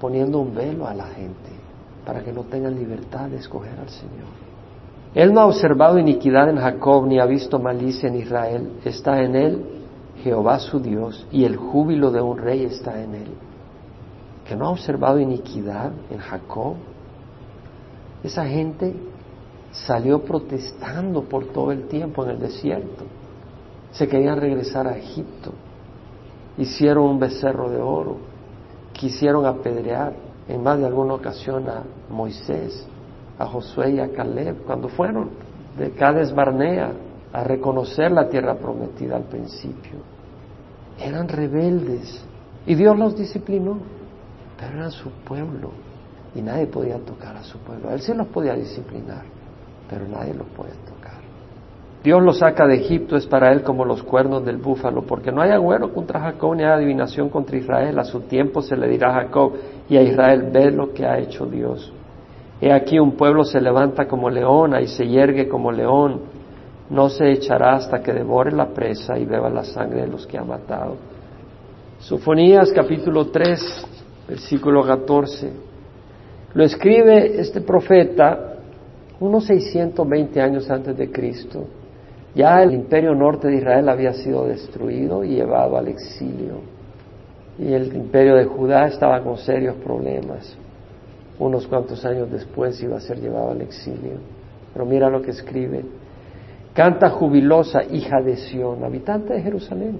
poniendo 0.00 0.40
un 0.40 0.54
velo 0.54 0.86
a 0.86 0.94
la 0.94 1.06
gente 1.06 1.50
para 2.04 2.22
que 2.22 2.32
no 2.32 2.42
tengan 2.42 2.74
libertad 2.74 3.28
de 3.28 3.36
escoger 3.36 3.78
al 3.78 3.88
Señor. 3.88 4.26
Él 5.14 5.32
no 5.32 5.40
ha 5.40 5.46
observado 5.46 5.98
iniquidad 5.98 6.50
en 6.50 6.56
Jacob 6.56 7.06
ni 7.06 7.18
ha 7.18 7.26
visto 7.26 7.58
malicia 7.58 8.08
en 8.08 8.16
Israel. 8.16 8.72
Está 8.84 9.22
en 9.22 9.36
él 9.36 9.77
Jehová 10.22 10.58
su 10.58 10.80
Dios 10.80 11.26
y 11.30 11.44
el 11.44 11.56
júbilo 11.56 12.10
de 12.10 12.20
un 12.20 12.38
rey 12.38 12.64
está 12.64 13.02
en 13.02 13.14
él. 13.14 13.34
Que 14.46 14.56
no 14.56 14.66
ha 14.66 14.70
observado 14.70 15.20
iniquidad 15.20 15.92
en 16.10 16.18
Jacob. 16.18 16.74
Esa 18.22 18.46
gente 18.46 18.94
salió 19.70 20.22
protestando 20.24 21.22
por 21.22 21.46
todo 21.52 21.72
el 21.72 21.88
tiempo 21.88 22.24
en 22.24 22.30
el 22.30 22.38
desierto. 22.40 23.04
Se 23.92 24.08
querían 24.08 24.40
regresar 24.40 24.86
a 24.86 24.96
Egipto 24.96 25.52
hicieron 26.58 27.04
un 27.04 27.18
becerro 27.18 27.70
de 27.70 27.80
oro, 27.80 28.16
quisieron 28.92 29.46
apedrear 29.46 30.12
en 30.48 30.62
más 30.62 30.78
de 30.78 30.86
alguna 30.86 31.14
ocasión 31.14 31.68
a 31.68 31.84
Moisés, 32.10 32.86
a 33.38 33.46
Josué 33.46 33.92
y 33.92 34.00
a 34.00 34.10
Caleb, 34.10 34.64
cuando 34.66 34.88
fueron 34.88 35.30
de 35.78 35.92
Cades 35.92 36.34
Barnea 36.34 36.92
a 37.32 37.44
reconocer 37.44 38.10
la 38.10 38.28
tierra 38.28 38.54
prometida 38.54 39.16
al 39.16 39.24
principio. 39.24 39.98
Eran 40.98 41.28
rebeldes 41.28 42.24
y 42.66 42.74
Dios 42.74 42.98
los 42.98 43.16
disciplinó, 43.16 43.78
pero 44.58 44.78
eran 44.78 44.90
su 44.90 45.10
pueblo 45.10 45.70
y 46.34 46.42
nadie 46.42 46.66
podía 46.66 46.98
tocar 46.98 47.36
a 47.36 47.42
su 47.42 47.58
pueblo. 47.58 47.90
Él 47.90 48.00
sí 48.00 48.12
los 48.14 48.26
podía 48.28 48.54
disciplinar, 48.54 49.24
pero 49.88 50.06
nadie 50.06 50.34
los 50.34 50.46
puede 50.48 50.72
tocar. 50.86 51.18
Dios 52.02 52.22
lo 52.22 52.32
saca 52.32 52.66
de 52.66 52.76
Egipto 52.76 53.16
es 53.16 53.26
para 53.26 53.52
él 53.52 53.62
como 53.62 53.84
los 53.84 54.02
cuernos 54.02 54.44
del 54.44 54.58
búfalo, 54.58 55.02
porque 55.02 55.32
no 55.32 55.42
hay 55.42 55.50
agüero 55.50 55.92
contra 55.92 56.20
Jacob 56.20 56.54
ni 56.54 56.62
hay 56.62 56.70
adivinación 56.70 57.28
contra 57.28 57.56
Israel. 57.56 57.98
A 57.98 58.04
su 58.04 58.20
tiempo 58.20 58.62
se 58.62 58.76
le 58.76 58.88
dirá 58.88 59.10
a 59.10 59.22
Jacob 59.24 59.54
y 59.88 59.96
a 59.96 60.02
Israel, 60.02 60.48
ve 60.52 60.70
lo 60.70 60.92
que 60.92 61.04
ha 61.04 61.18
hecho 61.18 61.46
Dios. 61.46 61.92
He 62.60 62.72
aquí 62.72 62.98
un 62.98 63.12
pueblo 63.12 63.44
se 63.44 63.60
levanta 63.60 64.06
como 64.06 64.30
leona 64.30 64.80
y 64.80 64.86
se 64.86 65.06
yergue 65.06 65.48
como 65.48 65.72
león. 65.72 66.20
No 66.90 67.10
se 67.10 67.30
echará 67.30 67.76
hasta 67.76 68.02
que 68.02 68.12
devore 68.12 68.52
la 68.52 68.68
presa 68.68 69.18
y 69.18 69.26
beba 69.26 69.50
la 69.50 69.64
sangre 69.64 70.02
de 70.02 70.08
los 70.08 70.26
que 70.26 70.38
ha 70.38 70.44
matado. 70.44 70.96
Sofonías 71.98 72.72
capítulo 72.72 73.26
3, 73.26 73.86
versículo 74.28 74.86
14. 74.86 75.52
Lo 76.54 76.64
escribe 76.64 77.40
este 77.40 77.60
profeta 77.60 78.56
unos 79.20 79.46
620 79.46 80.40
años 80.40 80.70
antes 80.70 80.96
de 80.96 81.10
Cristo 81.10 81.66
Ya 82.34 82.62
el 82.62 82.72
imperio 82.72 83.14
norte 83.14 83.48
de 83.48 83.56
Israel 83.56 83.88
había 83.88 84.12
sido 84.12 84.46
destruido 84.46 85.24
y 85.24 85.30
llevado 85.30 85.76
al 85.76 85.88
exilio. 85.88 86.60
Y 87.58 87.72
el 87.72 87.94
imperio 87.94 88.36
de 88.36 88.44
Judá 88.44 88.86
estaba 88.86 89.20
con 89.22 89.36
serios 89.38 89.74
problemas. 89.76 90.56
Unos 91.38 91.66
cuantos 91.66 92.04
años 92.04 92.30
después 92.30 92.80
iba 92.82 92.96
a 92.96 93.00
ser 93.00 93.20
llevado 93.20 93.50
al 93.50 93.60
exilio. 93.60 94.18
Pero 94.72 94.86
mira 94.86 95.10
lo 95.10 95.20
que 95.20 95.32
escribe. 95.32 95.84
Canta 96.78 97.10
jubilosa, 97.10 97.82
hija 97.90 98.22
de 98.22 98.36
Sión, 98.36 98.84
habitante 98.84 99.34
de 99.34 99.42
Jerusalén. 99.42 99.98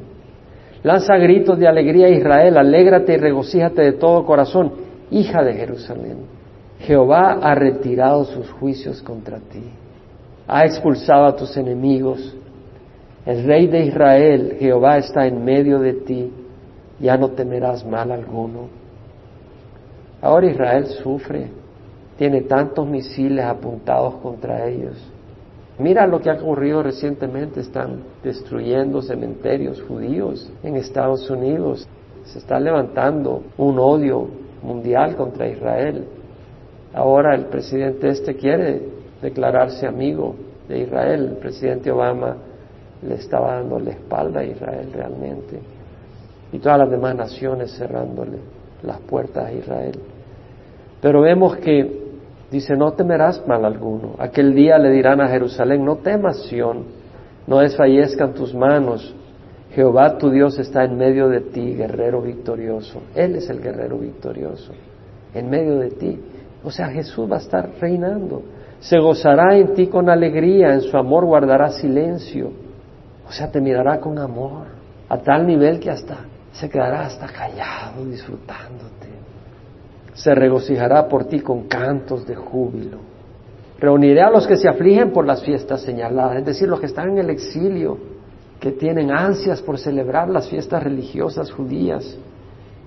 Lanza 0.85 1.17
gritos 1.17 1.59
de 1.59 1.67
alegría 1.67 2.07
a 2.07 2.11
Israel, 2.11 2.57
alégrate 2.57 3.14
y 3.14 3.17
regocíjate 3.17 3.83
de 3.83 3.93
todo 3.95 4.25
corazón, 4.25 4.75
hija 5.11 5.43
de 5.43 5.55
Jerusalén. 5.55 6.19
Jehová 6.79 7.41
ha 7.43 7.57
retirado 7.57 8.25
sus 8.27 8.49
juicios 8.53 9.03
contra 9.03 9.38
ti 9.38 9.64
ha 10.49 10.64
expulsado 10.64 11.27
a 11.27 11.37
tus 11.37 11.57
enemigos. 11.57 12.35
El 13.27 13.45
rey 13.45 13.67
de 13.67 13.85
Israel, 13.85 14.57
Jehová, 14.59 14.97
está 14.97 15.27
en 15.27 15.45
medio 15.45 15.79
de 15.79 15.93
ti, 15.93 16.33
ya 16.99 17.19
no 17.19 17.33
temerás 17.33 17.85
mal 17.85 18.11
alguno. 18.11 18.69
Ahora 20.23 20.51
Israel 20.51 20.87
sufre, 20.87 21.51
tiene 22.17 22.41
tantos 22.43 22.88
misiles 22.88 23.45
apuntados 23.45 24.14
contra 24.17 24.67
ellos. 24.67 24.97
Mira 25.79 26.07
lo 26.09 26.21
que 26.21 26.29
ha 26.29 26.35
ocurrido 26.35 26.83
recientemente, 26.83 27.61
están 27.61 28.03
destruyendo 28.25 29.01
cementerios 29.01 29.81
judíos 29.83 30.51
en 30.64 30.75
Estados 30.77 31.31
Unidos. 31.31 31.87
Se 32.25 32.41
está 32.41 32.59
levantando 32.59 33.45
un 33.57 33.79
odio 33.79 34.29
mundial 34.62 35.14
contra 35.14 35.49
Israel. 35.49 36.05
Ahora 36.93 37.35
el 37.37 37.47
presidente 37.47 38.09
este 38.09 38.35
quiere 38.35 38.83
declararse 39.23 39.87
amigo 39.87 40.35
de 40.69 40.81
Israel. 40.81 41.29
El 41.31 41.37
presidente 41.37 41.93
Obama 41.93 42.37
le 43.03 43.14
estaba 43.14 43.55
dando 43.55 43.79
la 43.79 43.91
espalda 43.91 44.41
a 44.41 44.45
Israel 44.45 44.91
realmente. 44.93 45.61
Y 46.53 46.59
todas 46.59 46.79
las 46.79 46.91
demás 46.91 47.14
naciones 47.14 47.73
cerrándole 47.77 48.38
las 48.83 48.99
puertas 49.01 49.47
a 49.47 49.53
Israel. 49.53 49.99
Pero 51.01 51.21
vemos 51.21 51.57
que 51.59 52.08
dice, 52.51 52.77
no 52.77 52.93
temerás 52.93 53.47
mal 53.47 53.65
alguno. 53.65 54.15
Aquel 54.19 54.55
día 54.55 54.79
le 54.79 54.91
dirán 54.91 55.21
a 55.21 55.29
Jerusalén, 55.29 55.85
no 55.85 55.97
temas 55.97 56.45
Sión, 56.45 56.85
no 57.47 57.59
desfallezcan 57.59 58.35
tus 58.35 58.55
manos. 58.55 59.15
Jehová 59.73 60.19
tu 60.19 60.31
Dios 60.31 60.59
está 60.59 60.85
en 60.85 60.97
medio 60.97 61.29
de 61.29 61.41
ti, 61.41 61.75
guerrero 61.75 62.23
victorioso. 62.23 63.03
Él 63.15 63.37
es 63.37 63.49
el 63.51 63.61
guerrero 63.61 63.99
victorioso, 63.99 64.73
en 65.35 65.51
medio 65.51 65.79
de 65.79 65.91
ti. 65.91 66.21
O 66.65 66.71
sea, 66.71 66.89
Jesús 66.89 67.31
va 67.31 67.37
a 67.37 67.41
estar 67.41 67.71
reinando 67.81 68.43
se 68.81 68.99
gozará 68.99 69.57
en 69.57 69.75
ti 69.75 69.89
con 69.89 70.09
alegría, 70.09 70.73
en 70.73 70.83
su 70.83 70.97
amor 70.97 71.25
guardará 71.25 71.71
silencio, 71.71 72.53
o 73.27 73.33
sea, 73.33 73.51
te 73.51 73.61
mirará 73.61 73.99
con 74.01 74.19
amor, 74.19 74.67
a 75.09 75.19
tal 75.19 75.47
nivel 75.47 75.81
que 75.81 75.91
hasta 75.91 76.19
se 76.53 76.69
quedará 76.69 77.07
hasta 77.07 77.27
callado 77.27 78.05
disfrutándote. 78.07 79.09
Se 80.19 80.35
regocijará 80.35 81.07
por 81.07 81.27
ti 81.27 81.39
con 81.39 81.69
cantos 81.69 82.27
de 82.27 82.35
júbilo. 82.35 82.99
Reuniré 83.79 84.21
a 84.21 84.31
los 84.31 84.49
que 84.49 84.57
se 84.57 84.69
afligen 84.69 85.13
por 85.13 85.25
las 85.25 85.45
fiestas 85.45 85.83
señaladas, 85.83 86.39
es 86.39 86.45
decir, 86.45 86.69
los 86.69 86.81
que 86.81 86.87
están 86.87 87.11
en 87.11 87.19
el 87.19 87.31
exilio, 87.31 87.97
que 88.59 88.73
tienen 88.73 89.13
ansias 89.13 89.63
por 89.63 89.79
celebrar 89.79 90.29
las 90.29 90.49
fiestas 90.49 90.83
religiosas 90.83 91.53
judías. 91.53 92.19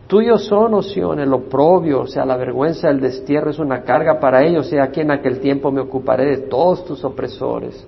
Tuyos 0.08 0.44
son, 0.46 0.74
oh 0.74 1.14
el 1.14 1.34
oprobio, 1.34 2.02
o 2.02 2.08
sea, 2.08 2.26
la 2.26 2.36
vergüenza 2.36 2.90
del 2.90 3.00
destierro 3.00 3.50
es 3.50 3.60
una 3.60 3.84
carga 3.84 4.20
para 4.20 4.44
ellos, 4.44 4.68
sea 4.68 4.84
aquí 4.84 5.00
en 5.00 5.12
aquel 5.12 5.40
tiempo 5.40 5.72
me 5.72 5.80
ocuparé 5.80 6.26
de 6.26 6.38
todos 6.50 6.84
tus 6.84 7.06
opresores. 7.06 7.88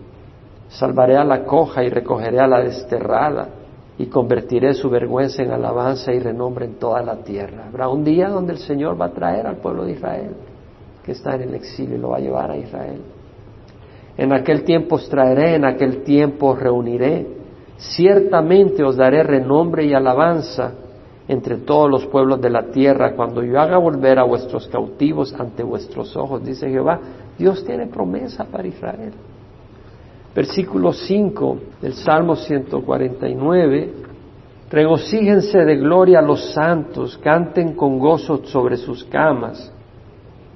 Salvaré 0.70 1.18
a 1.18 1.26
la 1.26 1.44
coja 1.44 1.84
y 1.84 1.90
recogeré 1.90 2.40
a 2.40 2.48
la 2.48 2.62
desterrada 2.62 3.50
y 3.98 4.08
convertiré 4.08 4.74
su 4.74 4.90
vergüenza 4.90 5.44
en 5.44 5.52
alabanza 5.52 6.12
y 6.12 6.20
renombre 6.20 6.66
en 6.66 6.76
toda 6.76 7.02
la 7.04 7.18
tierra. 7.18 7.68
Habrá 7.68 7.90
un 7.90 8.04
día 8.04 8.30
donde 8.30 8.54
el 8.54 8.60
Señor 8.60 9.00
va 9.00 9.06
a 9.06 9.14
traer 9.14 9.46
al 9.46 9.58
pueblo 9.58 9.86
de 9.86 9.94
Israel, 9.94 10.32
que 11.04 11.12
está 11.12 11.36
en 11.36 11.44
el 11.44 11.54
exilio, 11.54 11.96
y 11.96 12.00
lo 12.00 12.10
va 12.10 12.18
a 12.18 12.22
llevar 12.22 12.52
a 12.52 12.58
Israel. 12.58 13.02
En 14.18 14.34
aquel 14.34 14.64
tiempo 14.64 14.96
os 14.96 15.08
traeré, 15.10 15.56
en 15.56 15.66
aquel 15.66 16.04
tiempo 16.04 16.50
os 16.50 16.60
reuniré. 16.60 17.28
Ciertamente 17.78 18.84
os 18.84 18.96
daré 18.96 19.24
renombre 19.24 19.86
y 19.86 19.94
alabanza 19.94 20.74
entre 21.28 21.58
todos 21.58 21.90
los 21.90 22.06
pueblos 22.08 22.42
de 22.42 22.50
la 22.50 22.64
tierra, 22.64 23.16
cuando 23.16 23.44
yo 23.44 23.60
haga 23.60 23.78
volver 23.78 24.20
a 24.20 24.24
vuestros 24.24 24.68
cautivos 24.68 25.34
ante 25.40 25.64
vuestros 25.64 26.16
ojos, 26.18 26.44
dice 26.44 26.70
Jehová, 26.70 27.00
Dios 27.38 27.64
tiene 27.66 27.88
promesa 27.88 28.46
para 28.46 28.68
Israel. 28.68 29.14
Versículo 30.36 30.94
5 30.94 31.58
del 31.82 31.94
Salmo 31.94 32.36
149, 32.36 33.94
regocíjense 34.70 35.60
de 35.60 35.76
gloria 35.78 36.22
los 36.22 36.54
santos, 36.54 37.18
canten 37.20 37.76
con 37.76 38.00
gozo 38.00 38.44
sobre 38.46 38.78
sus 38.78 39.04
camas. 39.06 39.72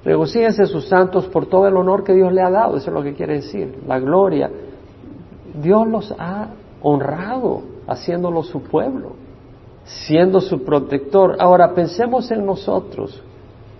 Regocíjense 0.04 0.66
sus 0.66 0.88
santos 0.88 1.26
por 1.26 1.46
todo 1.46 1.68
el 1.68 1.76
honor 1.76 2.02
que 2.02 2.14
Dios 2.14 2.32
le 2.32 2.42
ha 2.42 2.50
dado, 2.50 2.76
eso 2.76 2.90
es 2.90 2.94
lo 2.94 3.02
que 3.02 3.14
quiere 3.14 3.34
decir, 3.34 3.82
la 3.86 4.00
gloria. 4.00 4.50
Dios 5.62 5.86
los 5.86 6.12
ha 6.18 6.48
honrado 6.82 7.62
haciéndolos 7.86 8.48
su 8.48 8.62
pueblo 8.62 9.28
siendo 9.88 10.40
su 10.40 10.62
protector. 10.64 11.36
Ahora 11.38 11.74
pensemos 11.74 12.30
en 12.30 12.44
nosotros, 12.44 13.22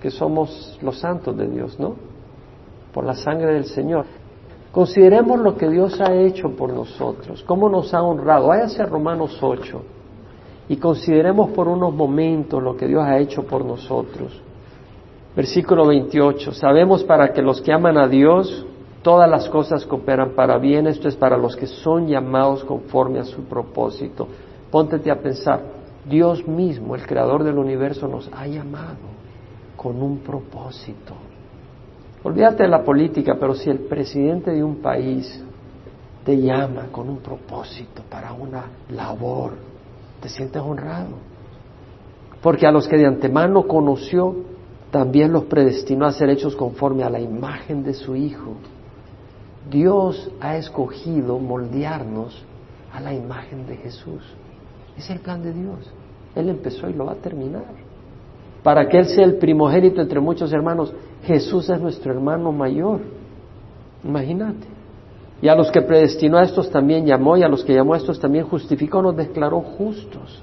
que 0.00 0.10
somos 0.10 0.78
los 0.82 0.98
santos 0.98 1.36
de 1.36 1.48
Dios, 1.48 1.78
¿no? 1.78 1.96
Por 2.92 3.04
la 3.04 3.14
sangre 3.14 3.54
del 3.54 3.66
Señor. 3.66 4.06
Consideremos 4.72 5.40
lo 5.40 5.56
que 5.56 5.68
Dios 5.68 6.00
ha 6.00 6.14
hecho 6.14 6.50
por 6.50 6.72
nosotros, 6.72 7.42
cómo 7.44 7.68
nos 7.68 7.94
ha 7.94 8.02
honrado. 8.02 8.48
Váyase 8.48 8.82
a 8.82 8.86
Romanos 8.86 9.38
8 9.40 9.82
y 10.68 10.76
consideremos 10.76 11.50
por 11.50 11.68
unos 11.68 11.94
momentos 11.94 12.62
lo 12.62 12.76
que 12.76 12.86
Dios 12.86 13.02
ha 13.02 13.18
hecho 13.18 13.44
por 13.44 13.64
nosotros. 13.64 14.42
Versículo 15.34 15.86
28. 15.86 16.52
Sabemos 16.52 17.02
para 17.04 17.32
que 17.32 17.40
los 17.40 17.62
que 17.62 17.72
aman 17.72 17.96
a 17.96 18.08
Dios, 18.08 18.66
todas 19.02 19.30
las 19.30 19.48
cosas 19.48 19.86
cooperan 19.86 20.30
para 20.30 20.58
bien. 20.58 20.86
Esto 20.86 21.08
es 21.08 21.16
para 21.16 21.38
los 21.38 21.56
que 21.56 21.66
son 21.66 22.06
llamados 22.06 22.62
conforme 22.64 23.20
a 23.20 23.24
su 23.24 23.44
propósito. 23.44 24.28
Póntete 24.70 25.10
a 25.10 25.20
pensar, 25.20 25.62
Dios 26.04 26.46
mismo, 26.46 26.94
el 26.94 27.06
creador 27.06 27.42
del 27.42 27.56
universo, 27.56 28.06
nos 28.06 28.28
ha 28.32 28.46
llamado 28.46 28.96
con 29.76 30.02
un 30.02 30.18
propósito. 30.18 31.14
Olvídate 32.28 32.64
de 32.64 32.68
la 32.68 32.84
política, 32.84 33.38
pero 33.40 33.54
si 33.54 33.70
el 33.70 33.78
presidente 33.78 34.50
de 34.50 34.62
un 34.62 34.82
país 34.82 35.42
te 36.26 36.38
llama 36.38 36.88
con 36.92 37.08
un 37.08 37.20
propósito 37.20 38.02
para 38.10 38.34
una 38.34 38.66
labor, 38.90 39.52
te 40.20 40.28
sientes 40.28 40.60
honrado. 40.60 41.16
Porque 42.42 42.66
a 42.66 42.70
los 42.70 42.86
que 42.86 42.98
de 42.98 43.06
antemano 43.06 43.66
conoció, 43.66 44.36
también 44.90 45.32
los 45.32 45.44
predestinó 45.44 46.04
a 46.04 46.12
ser 46.12 46.28
hechos 46.28 46.54
conforme 46.54 47.02
a 47.02 47.08
la 47.08 47.18
imagen 47.18 47.82
de 47.82 47.94
su 47.94 48.14
Hijo. 48.14 48.56
Dios 49.70 50.30
ha 50.42 50.58
escogido 50.58 51.38
moldearnos 51.38 52.44
a 52.92 53.00
la 53.00 53.14
imagen 53.14 53.66
de 53.66 53.76
Jesús. 53.78 54.22
Es 54.98 55.08
el 55.08 55.20
plan 55.20 55.42
de 55.42 55.54
Dios. 55.54 55.78
Él 56.34 56.50
empezó 56.50 56.90
y 56.90 56.92
lo 56.92 57.06
va 57.06 57.12
a 57.12 57.22
terminar. 57.22 57.64
Para 58.62 58.86
que 58.86 58.98
Él 58.98 59.06
sea 59.06 59.24
el 59.24 59.36
primogénito 59.36 60.02
entre 60.02 60.20
muchos 60.20 60.52
hermanos, 60.52 60.92
Jesús 61.28 61.68
es 61.68 61.78
nuestro 61.78 62.10
hermano 62.10 62.52
mayor. 62.52 63.00
Imagínate. 64.02 64.66
Y 65.42 65.48
a 65.48 65.54
los 65.54 65.70
que 65.70 65.82
predestinó 65.82 66.38
a 66.38 66.42
estos 66.42 66.70
también 66.70 67.04
llamó, 67.04 67.36
y 67.36 67.42
a 67.42 67.48
los 67.48 67.64
que 67.64 67.74
llamó 67.74 67.92
a 67.92 67.98
estos 67.98 68.18
también 68.18 68.46
justificó, 68.46 69.02
nos 69.02 69.14
declaró 69.14 69.60
justos, 69.60 70.42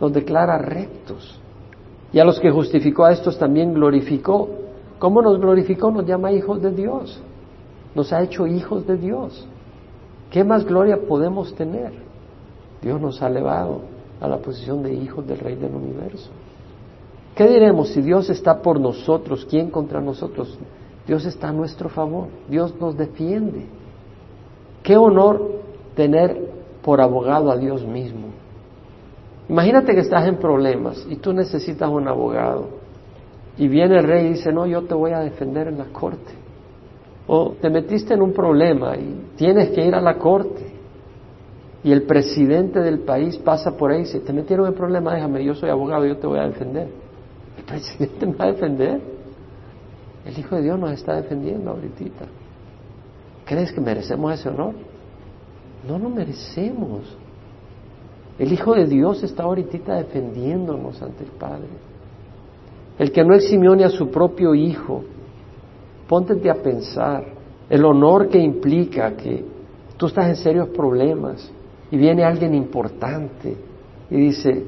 nos 0.00 0.12
declara 0.12 0.58
rectos. 0.58 1.40
Y 2.12 2.18
a 2.18 2.24
los 2.24 2.40
que 2.40 2.50
justificó 2.50 3.04
a 3.04 3.12
estos 3.12 3.38
también 3.38 3.74
glorificó. 3.74 4.48
¿Cómo 4.98 5.22
nos 5.22 5.38
glorificó? 5.38 5.92
Nos 5.92 6.04
llama 6.04 6.32
hijos 6.32 6.60
de 6.60 6.72
Dios. 6.72 7.22
Nos 7.94 8.12
ha 8.12 8.20
hecho 8.20 8.48
hijos 8.48 8.84
de 8.88 8.96
Dios. 8.96 9.46
¿Qué 10.32 10.42
más 10.42 10.64
gloria 10.64 10.98
podemos 11.06 11.54
tener? 11.54 11.92
Dios 12.82 13.00
nos 13.00 13.22
ha 13.22 13.28
elevado 13.28 13.82
a 14.20 14.26
la 14.26 14.38
posición 14.38 14.82
de 14.82 14.94
hijos 14.94 15.24
del 15.28 15.38
Rey 15.38 15.54
del 15.54 15.76
universo. 15.76 16.28
¿Qué 17.34 17.48
diremos 17.48 17.88
si 17.88 18.00
Dios 18.00 18.30
está 18.30 18.62
por 18.62 18.78
nosotros? 18.78 19.46
¿Quién 19.48 19.70
contra 19.70 20.00
nosotros? 20.00 20.56
Dios 21.06 21.26
está 21.26 21.48
a 21.48 21.52
nuestro 21.52 21.88
favor, 21.88 22.28
Dios 22.48 22.74
nos 22.80 22.96
defiende. 22.96 23.66
Qué 24.82 24.96
honor 24.96 25.50
tener 25.94 26.54
por 26.82 27.00
abogado 27.00 27.50
a 27.50 27.56
Dios 27.56 27.84
mismo. 27.84 28.28
Imagínate 29.48 29.94
que 29.94 30.00
estás 30.00 30.26
en 30.26 30.36
problemas 30.36 31.06
y 31.08 31.16
tú 31.16 31.32
necesitas 31.32 31.90
un 31.90 32.08
abogado 32.08 32.68
y 33.58 33.68
viene 33.68 33.98
el 33.98 34.04
rey 34.04 34.26
y 34.26 34.28
dice, 34.30 34.52
no, 34.52 34.66
yo 34.66 34.82
te 34.82 34.94
voy 34.94 35.12
a 35.12 35.20
defender 35.20 35.68
en 35.68 35.78
la 35.78 35.86
corte. 35.86 36.32
O 37.26 37.54
te 37.60 37.68
metiste 37.68 38.14
en 38.14 38.22
un 38.22 38.32
problema 38.32 38.96
y 38.96 39.32
tienes 39.36 39.70
que 39.70 39.84
ir 39.84 39.94
a 39.94 40.00
la 40.00 40.18
corte 40.18 40.72
y 41.82 41.92
el 41.92 42.02
presidente 42.02 42.80
del 42.80 43.00
país 43.00 43.36
pasa 43.38 43.76
por 43.76 43.90
ahí 43.90 44.00
y 44.00 44.04
dice, 44.04 44.20
te 44.20 44.32
metieron 44.32 44.66
en 44.66 44.74
problema, 44.74 45.14
déjame, 45.14 45.44
yo 45.44 45.54
soy 45.54 45.68
abogado, 45.68 46.06
yo 46.06 46.16
te 46.16 46.26
voy 46.26 46.38
a 46.38 46.46
defender. 46.46 47.03
El 47.64 47.74
presidente 47.74 48.26
me 48.26 48.34
va 48.34 48.44
a 48.44 48.52
defender. 48.52 49.00
El 50.26 50.38
Hijo 50.38 50.56
de 50.56 50.62
Dios 50.62 50.78
nos 50.78 50.92
está 50.92 51.16
defendiendo 51.16 51.70
ahorita. 51.70 52.26
¿Crees 53.44 53.72
que 53.72 53.80
merecemos 53.80 54.32
ese 54.32 54.48
honor? 54.48 54.74
No 55.86 55.98
lo 55.98 56.08
merecemos. 56.08 57.16
El 58.38 58.52
Hijo 58.52 58.74
de 58.74 58.86
Dios 58.86 59.22
está 59.22 59.44
ahorita 59.44 59.96
defendiéndonos 59.96 61.00
ante 61.02 61.24
el 61.24 61.30
Padre. 61.30 61.68
El 62.98 63.12
que 63.12 63.24
no 63.24 63.34
eximió 63.34 63.74
ni 63.76 63.82
a 63.82 63.90
su 63.90 64.10
propio 64.10 64.54
Hijo. 64.54 65.04
Póntete 66.08 66.50
a 66.50 66.54
pensar 66.54 67.24
el 67.68 67.84
honor 67.84 68.28
que 68.28 68.38
implica 68.38 69.16
que 69.16 69.44
tú 69.96 70.06
estás 70.06 70.28
en 70.28 70.36
serios 70.36 70.68
problemas 70.68 71.50
y 71.90 71.96
viene 71.96 72.24
alguien 72.24 72.54
importante 72.54 73.56
y 74.10 74.16
dice, 74.16 74.64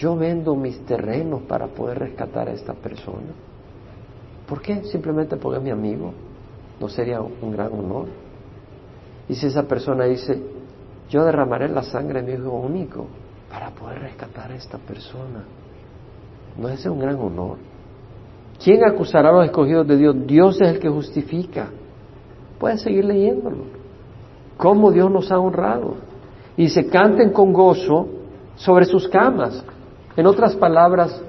yo 0.00 0.16
vendo 0.16 0.56
mis 0.56 0.80
terrenos 0.86 1.42
para 1.42 1.66
poder 1.66 1.98
rescatar 1.98 2.48
a 2.48 2.52
esta 2.52 2.72
persona. 2.72 3.34
¿Por 4.48 4.62
qué? 4.62 4.82
Simplemente 4.84 5.36
porque 5.36 5.58
es 5.58 5.62
mi 5.62 5.70
amigo. 5.70 6.14
¿No 6.80 6.88
sería 6.88 7.20
un 7.20 7.52
gran 7.52 7.70
honor? 7.70 8.06
Y 9.28 9.34
si 9.34 9.46
esa 9.46 9.64
persona 9.64 10.06
dice, 10.06 10.42
yo 11.10 11.22
derramaré 11.22 11.68
la 11.68 11.82
sangre 11.82 12.22
de 12.22 12.38
mi 12.38 12.42
hijo 12.42 12.50
único 12.50 13.08
para 13.50 13.70
poder 13.72 14.00
rescatar 14.00 14.50
a 14.50 14.54
esta 14.54 14.78
persona, 14.78 15.44
¿no 16.56 16.68
es 16.70 16.86
un 16.86 16.98
gran 16.98 17.16
honor? 17.16 17.58
¿Quién 18.64 18.82
acusará 18.84 19.28
a 19.28 19.32
los 19.32 19.44
escogidos 19.44 19.86
de 19.86 19.98
Dios? 19.98 20.16
Dios 20.26 20.60
es 20.62 20.68
el 20.68 20.80
que 20.80 20.88
justifica. 20.88 21.68
Puedes 22.58 22.80
seguir 22.80 23.04
leyéndolo. 23.04 23.64
Cómo 24.56 24.92
Dios 24.92 25.10
nos 25.10 25.30
ha 25.30 25.38
honrado. 25.38 25.96
Y 26.56 26.70
se 26.70 26.86
canten 26.86 27.32
con 27.32 27.52
gozo 27.52 28.08
sobre 28.56 28.86
sus 28.86 29.06
camas. 29.08 29.62
En 30.16 30.26
otras 30.26 30.56
palabras, 30.56 31.20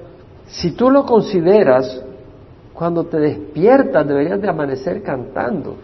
si 0.46 0.72
tú 0.72 0.90
lo 0.90 1.04
consideras, 1.04 2.02
cuando 2.72 3.04
te 3.04 3.18
despiertas 3.18 4.06
deberías 4.06 4.40
de 4.40 4.48
amanecer 4.48 5.02
cantando. 5.02 5.76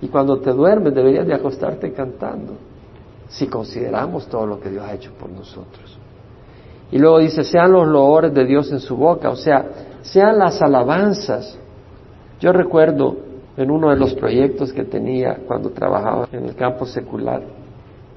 Y 0.00 0.08
cuando 0.08 0.38
te 0.40 0.52
duermes 0.52 0.94
deberías 0.94 1.26
de 1.26 1.34
acostarte 1.34 1.92
cantando. 1.92 2.54
Si 3.28 3.46
consideramos 3.46 4.26
todo 4.26 4.46
lo 4.46 4.60
que 4.60 4.70
Dios 4.70 4.84
ha 4.84 4.94
hecho 4.94 5.12
por 5.14 5.30
nosotros. 5.30 5.98
Y 6.90 6.98
luego 6.98 7.18
dice, 7.20 7.42
sean 7.42 7.72
los 7.72 7.88
loores 7.88 8.34
de 8.34 8.44
Dios 8.44 8.70
en 8.70 8.80
su 8.80 8.96
boca, 8.96 9.30
o 9.30 9.36
sea, 9.36 9.64
sean 10.02 10.38
las 10.38 10.60
alabanzas. 10.60 11.58
Yo 12.38 12.52
recuerdo 12.52 13.16
en 13.56 13.70
uno 13.70 13.90
de 13.90 13.96
los 13.96 14.14
proyectos 14.14 14.72
que 14.72 14.84
tenía 14.84 15.38
cuando 15.46 15.70
trabajaba 15.70 16.28
en 16.32 16.44
el 16.44 16.54
campo 16.54 16.84
secular, 16.84 17.42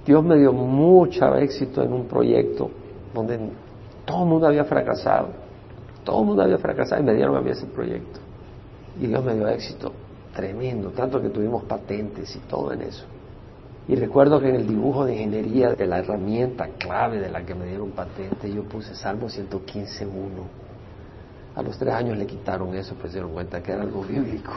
Dios 0.06 0.24
me 0.24 0.38
dio 0.38 0.52
mucho 0.52 1.36
éxito 1.36 1.82
en 1.82 1.94
un 1.94 2.06
proyecto 2.06 2.70
donde 3.13 3.39
todo 4.06 4.24
el 4.24 4.30
mundo 4.30 4.48
había 4.48 4.63
fracasado. 4.63 5.30
Todo 6.04 6.22
el 6.22 6.26
mundo 6.26 6.44
había 6.44 6.58
fracasado 6.58 7.02
y 7.02 7.06
me 7.06 7.13
dieron 7.13 7.36
a 7.36 7.41
mí 7.41 7.50
ese 7.50 7.65
proyecto. 7.65 8.20
Y 9.00 9.08
Dios 9.08 9.24
me 9.24 9.36
dio 9.36 9.48
éxito 9.48 9.91
tremendo, 10.36 10.89
tanto 10.91 11.22
que 11.22 11.30
tuvimos 11.30 11.63
patentes 11.63 12.36
y 12.36 12.39
todo 12.39 12.72
en 12.74 12.82
eso. 12.82 13.06
Y 13.88 13.96
recuerdo 13.96 14.39
que 14.39 14.50
en 14.50 14.56
el 14.56 14.68
dibujo 14.68 15.06
de 15.06 15.13
ingeniería 15.13 15.74
de 15.74 15.86
la 15.86 16.00
herramienta 16.00 16.68
clave 16.78 17.20
de 17.20 17.30
la 17.30 17.46
que 17.46 17.54
me 17.54 17.65
dieron 17.65 17.91
patente, 17.91 18.52
yo 18.52 18.63
puse 18.63 18.96
Salmo 18.96 19.28
115.1. 19.28 20.08
A 21.56 21.62
los 21.62 21.78
tres 21.78 21.94
años 21.94 22.18
le 22.18 22.26
quitaron 22.26 22.76
eso, 22.76 22.96
pues 22.96 23.12
se 23.12 23.20
dieron 23.20 23.34
cuenta 23.34 23.62
que 23.62 23.72
era 23.72 23.84
algo 23.84 24.02
bíblico. 24.02 24.54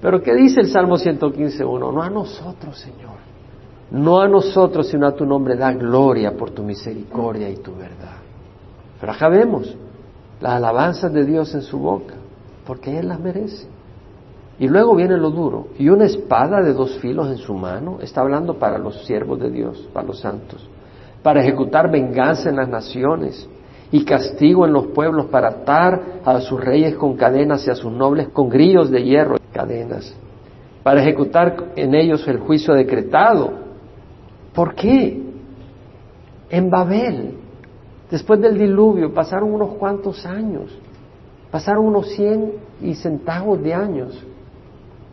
Pero 0.00 0.22
¿qué 0.22 0.34
dice 0.34 0.60
el 0.60 0.68
Salmo 0.68 0.96
115.1? 0.96 1.92
No 1.92 2.02
a 2.02 2.10
nosotros, 2.10 2.78
Señor. 2.78 3.22
No 3.90 4.20
a 4.20 4.28
nosotros, 4.28 4.88
sino 4.88 5.06
a 5.06 5.14
tu 5.14 5.26
nombre 5.26 5.56
da 5.56 5.72
gloria 5.72 6.32
por 6.34 6.50
tu 6.50 6.62
misericordia 6.62 7.50
y 7.50 7.56
tu 7.56 7.74
verdad. 7.74 8.21
Pero 9.02 9.12
acá 9.12 9.28
vemos 9.28 9.76
las 10.40 10.54
alabanzas 10.54 11.12
de 11.12 11.26
Dios 11.26 11.54
en 11.54 11.60
su 11.60 11.78
boca, 11.78 12.14
porque 12.66 12.98
Él 12.98 13.08
las 13.08 13.20
merece. 13.20 13.66
Y 14.58 14.68
luego 14.68 14.94
viene 14.94 15.18
lo 15.18 15.30
duro. 15.30 15.66
Y 15.78 15.90
una 15.90 16.04
espada 16.04 16.62
de 16.62 16.72
dos 16.72 16.98
filos 17.00 17.28
en 17.28 17.36
su 17.36 17.52
mano, 17.52 17.98
está 18.00 18.20
hablando 18.20 18.58
para 18.58 18.78
los 18.78 19.04
siervos 19.04 19.40
de 19.40 19.50
Dios, 19.50 19.86
para 19.92 20.06
los 20.06 20.20
santos, 20.20 20.66
para 21.22 21.42
ejecutar 21.42 21.90
venganza 21.90 22.48
en 22.48 22.56
las 22.56 22.68
naciones 22.68 23.46
y 23.90 24.04
castigo 24.04 24.64
en 24.64 24.72
los 24.72 24.86
pueblos, 24.86 25.26
para 25.26 25.48
atar 25.48 26.00
a 26.24 26.40
sus 26.40 26.58
reyes 26.58 26.94
con 26.94 27.16
cadenas 27.16 27.66
y 27.66 27.70
a 27.70 27.74
sus 27.74 27.92
nobles 27.92 28.28
con 28.28 28.48
grillos 28.48 28.90
de 28.90 29.02
hierro 29.02 29.36
y 29.36 29.52
cadenas, 29.52 30.14
para 30.82 31.02
ejecutar 31.02 31.72
en 31.76 31.94
ellos 31.94 32.26
el 32.26 32.38
juicio 32.38 32.72
decretado 32.72 33.62
¿Por 34.54 34.74
qué? 34.74 35.22
En 36.50 36.70
Babel, 36.70 37.38
después 38.12 38.40
del 38.42 38.58
diluvio, 38.58 39.14
pasaron 39.14 39.52
unos 39.52 39.70
cuantos 39.76 40.24
años, 40.26 40.78
pasaron 41.50 41.86
unos 41.86 42.10
cien 42.10 42.52
y 42.82 42.94
centavos 42.94 43.60
de 43.62 43.72
años, 43.72 44.24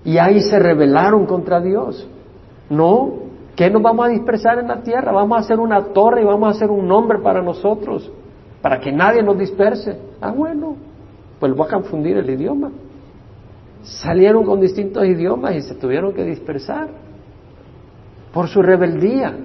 y 0.03 0.17
ahí 0.17 0.41
se 0.41 0.59
rebelaron 0.59 1.25
contra 1.25 1.61
Dios. 1.61 2.07
No, 2.69 3.13
¿qué 3.55 3.69
nos 3.69 3.81
vamos 3.81 4.05
a 4.05 4.09
dispersar 4.09 4.59
en 4.59 4.67
la 4.67 4.83
tierra? 4.83 5.13
Vamos 5.13 5.37
a 5.37 5.41
hacer 5.41 5.59
una 5.59 5.81
torre 5.93 6.21
y 6.21 6.25
vamos 6.25 6.47
a 6.47 6.51
hacer 6.51 6.69
un 6.69 6.87
nombre 6.87 7.19
para 7.19 7.41
nosotros, 7.41 8.11
para 8.61 8.79
que 8.79 8.91
nadie 8.91 9.23
nos 9.23 9.37
disperse. 9.39 9.97
Ah, 10.19 10.31
bueno, 10.31 10.75
pues 11.39 11.55
voy 11.55 11.67
a 11.67 11.71
confundir 11.71 12.17
el 12.17 12.29
idioma. 12.29 12.69
Salieron 13.81 14.43
con 14.43 14.59
distintos 14.59 15.05
idiomas 15.05 15.55
y 15.55 15.61
se 15.61 15.73
tuvieron 15.75 16.13
que 16.13 16.25
dispersar 16.25 16.89
por 18.33 18.49
su 18.49 18.61
rebeldía. 18.61 19.37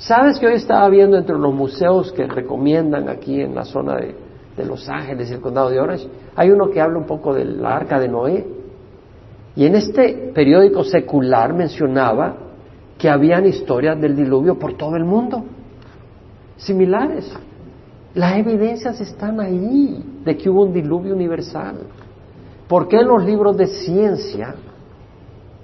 ¿Sabes 0.00 0.38
que 0.38 0.46
hoy 0.46 0.54
estaba 0.54 0.88
viendo 0.88 1.18
entre 1.18 1.38
los 1.38 1.52
museos 1.52 2.10
que 2.12 2.26
recomiendan 2.26 3.10
aquí 3.10 3.38
en 3.42 3.54
la 3.54 3.66
zona 3.66 3.96
de, 3.96 4.14
Los 4.64 4.88
Ángeles 4.88 5.30
y 5.30 5.34
el 5.34 5.40
condado 5.40 5.68
de 5.68 5.78
Orange? 5.78 6.08
Hay 6.36 6.50
uno 6.50 6.70
que 6.70 6.80
habla 6.80 6.98
un 6.98 7.04
poco 7.04 7.34
de 7.34 7.44
la 7.44 7.76
arca 7.76 8.00
de 8.00 8.08
Noé. 8.08 8.46
Y 9.56 9.66
en 9.66 9.74
este 9.74 10.32
periódico 10.34 10.84
secular 10.84 11.52
mencionaba 11.52 12.34
que 12.96 13.10
habían 13.10 13.44
historias 13.44 14.00
del 14.00 14.16
diluvio 14.16 14.58
por 14.58 14.72
todo 14.74 14.96
el 14.96 15.04
mundo, 15.04 15.44
similares. 16.56 17.30
Las 18.14 18.38
evidencias 18.38 19.02
están 19.02 19.38
ahí 19.38 20.02
de 20.24 20.34
que 20.34 20.48
hubo 20.48 20.64
un 20.64 20.72
diluvio 20.72 21.14
universal. 21.14 21.76
¿Por 22.68 22.88
qué 22.88 23.00
en 23.00 23.08
los 23.08 23.22
libros 23.22 23.54
de 23.54 23.66
ciencia 23.66 24.54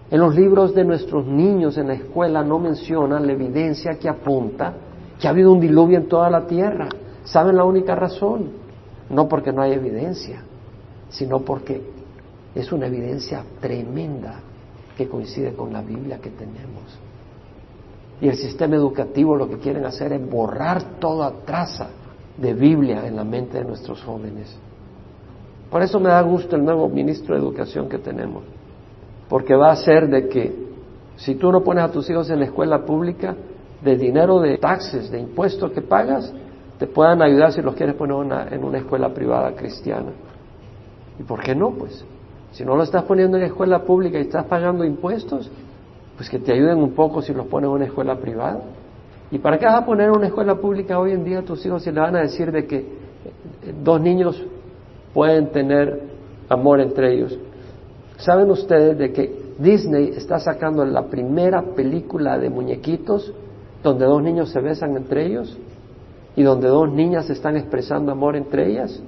en 0.09 0.21
los 0.21 0.37
libros 0.37 0.75
de 0.75 0.85
nuestros 0.85 1.27
niños 1.27 1.77
en 1.79 1.89
la 1.89 1.95
escuela 1.95 2.45
no 2.45 2.61
mencionan 2.61 3.27
la 3.27 3.33
evidencia 3.33 3.99
que 3.99 4.09
apunta 4.09 4.73
que 5.21 5.27
ha 5.27 5.31
habido 5.31 5.53
un 5.53 5.61
diluvio 5.61 5.99
en 5.99 6.09
toda 6.09 6.31
la 6.31 6.47
tierra. 6.47 6.89
¿Saben 7.25 7.57
la 7.57 7.65
única 7.65 7.95
razón? 7.97 8.51
No 9.11 9.29
porque 9.29 9.53
no 9.53 9.63
hay 9.63 9.73
evidencia, 9.73 10.43
sino 11.09 11.41
porque 11.41 11.83
es 12.55 12.71
una 12.71 12.87
evidencia 12.87 13.43
tremenda 13.61 14.41
que 14.97 15.09
coincide 15.09 15.55
con 15.55 15.73
la 15.73 15.83
Biblia 15.83 16.19
que 16.19 16.31
tenemos. 16.31 16.99
Y 18.21 18.29
el 18.29 18.37
sistema 18.37 18.77
educativo 18.77 19.35
lo 19.35 19.49
que 19.49 19.59
quieren 19.59 19.85
hacer 19.87 20.13
es 20.13 20.31
borrar 20.31 21.01
toda 21.01 21.33
traza 21.45 21.89
de 22.37 22.55
Biblia 22.55 23.07
en 23.07 23.17
la 23.17 23.25
mente 23.25 23.59
de 23.59 23.65
nuestros 23.65 24.03
jóvenes. 24.03 24.57
Por 25.71 25.83
eso 25.83 25.99
me 25.99 26.11
da 26.11 26.21
gusto 26.23 26.55
el 26.55 26.65
nuevo 26.65 26.89
ministro 26.89 27.35
de 27.35 27.41
Educación 27.41 27.89
que 27.89 27.99
tenemos 27.99 28.45
porque 29.29 29.55
va 29.55 29.73
a 29.73 29.77
ser 29.77 30.09
de 30.09 30.29
que 30.29 30.67
si 31.17 31.35
tú 31.35 31.51
no 31.51 31.63
pones 31.63 31.85
a 31.85 31.91
tus 31.91 32.09
hijos 32.11 32.31
en 32.31 32.41
la 32.41 32.47
escuela 32.47 32.85
pública, 32.85 33.35
de 33.83 33.97
dinero 33.97 34.41
de 34.41 34.59
taxes, 34.59 35.11
de 35.11 35.21
impuestos 35.21 35.73
que 35.73 35.83
pagas, 35.83 36.33
te 36.79 36.87
puedan 36.87 37.23
ayudar 37.23 37.53
si 37.53 37.63
los 37.63 37.75
quieres 37.75 37.95
poner 37.95 38.53
en 38.53 38.65
una 38.65 38.79
escuela 38.79 39.13
privada 39.13 39.53
cristiana. 39.53 40.13
¿Y 41.19 41.23
por 41.23 41.43
qué 41.43 41.55
no? 41.55 41.71
Pues 41.71 42.05
si 42.53 42.65
no 42.65 42.77
lo 42.77 42.83
estás 42.83 43.05
poniendo 43.05 43.37
en 43.37 43.43
la 43.43 43.49
escuela 43.49 43.83
pública 43.83 44.19
y 44.19 44.23
estás 44.23 44.47
pagando 44.47 44.85
impuestos, 44.85 45.51
pues 46.17 46.29
que 46.31 46.39
te 46.39 46.53
ayuden 46.53 46.79
un 46.79 46.93
poco 46.93 47.23
si 47.23 47.33
los 47.33 47.47
pones 47.47 47.69
en 47.69 47.75
una 47.75 47.85
escuela 47.87 48.17
privada. 48.17 48.61
¿Y 49.31 49.39
para 49.39 49.59
qué 49.59 49.67
vas 49.67 49.83
a 49.83 49.85
poner 49.85 50.09
en 50.09 50.17
una 50.17 50.27
escuela 50.27 50.55
pública 50.55 50.99
hoy 50.99 51.13
en 51.13 51.25
día 51.25 51.41
a 51.41 51.43
tus 51.43 51.65
hijos 51.67 51.83
si 51.83 51.91
le 51.91 52.01
van 52.01 52.17
a 52.17 52.21
decir 52.21 52.53
de 52.53 52.67
que 52.67 52.87
dos 53.83 54.01
niños 54.01 54.43
pueden 55.13 55.51
tener 55.51 56.03
amor 56.49 56.81
entre 56.81 57.15
ellos? 57.15 57.39
¿Saben 58.19 58.51
ustedes 58.51 58.97
de 58.99 59.13
que 59.13 59.55
Disney 59.59 60.13
está 60.17 60.39
sacando 60.39 60.85
la 60.85 61.07
primera 61.07 61.63
película 61.75 62.39
de 62.39 62.51
muñequitos 62.51 63.33
donde 63.83 64.07
dos 64.07 64.23
niños 64.23 64.51
se 64.51 64.61
besan 64.61 64.97
entre 64.97 65.27
ellos 65.27 65.57
y 66.35 66.43
donde 66.43 66.69
dos 66.69 66.91
niñas 66.91 67.29
están 67.31 67.57
expresando 67.57 68.13
amor 68.13 68.37
entre 68.37 68.71
ellas? 68.71 69.03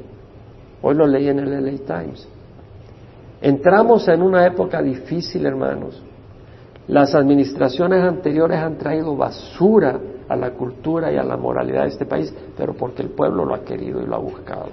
Hoy 0.83 0.95
lo 0.95 1.07
leí 1.07 1.29
en 1.29 1.39
el 1.39 1.51
LA 1.51 1.79
Times. 1.87 2.29
Entramos 3.41 4.07
en 4.09 4.23
una 4.23 4.47
época 4.47 4.83
difícil, 4.83 5.47
hermanos. 5.47 6.03
Las 6.89 7.15
administraciones 7.15 8.03
anteriores 8.03 8.59
han 8.59 8.77
traído 8.79 9.17
basura 9.17 9.99
a 10.29 10.37
la 10.37 10.51
cultura 10.53 11.13
y 11.13 11.17
a 11.17 11.23
la 11.23 11.37
moralidad 11.37 11.83
de 11.83 11.89
este 11.89 12.07
país, 12.07 12.35
pero 12.57 12.75
porque 12.75 13.03
el 13.03 13.11
pueblo 13.11 13.45
lo 13.45 13.55
ha 13.55 13.61
querido 13.61 14.03
y 14.03 14.07
lo 14.07 14.17
ha 14.17 14.19
buscado. 14.19 14.69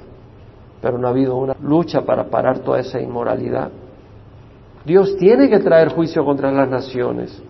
Pero 0.82 0.98
no 0.98 1.08
ha 1.08 1.12
habido 1.12 1.36
una 1.36 1.56
lucha 1.62 2.02
para 2.02 2.26
parar 2.26 2.60
toda 2.60 2.80
esa 2.80 3.00
inmoralidad. 3.00 3.70
Dios 4.86 5.18
tiene 5.18 5.50
que 5.50 5.60
traer 5.60 5.90
juicio 5.90 6.24
contra 6.24 6.52
las 6.52 6.70
naciones, 6.70 7.42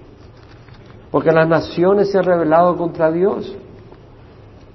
porque 1.11 1.31
las 1.31 1.47
naciones 1.47 2.11
se 2.11 2.17
han 2.17 2.23
rebelado 2.23 2.77
contra 2.77 3.11
Dios. 3.11 3.55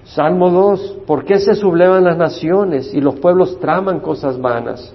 Salmo 0.05 0.51
2, 0.51 0.99
¿por 1.07 1.25
qué 1.25 1.39
se 1.39 1.55
sublevan 1.55 2.05
las 2.05 2.17
naciones 2.17 2.93
y 2.93 3.01
los 3.01 3.17
pueblos 3.17 3.59
traman 3.61 4.01
cosas 4.01 4.41
vanas? 4.41 4.93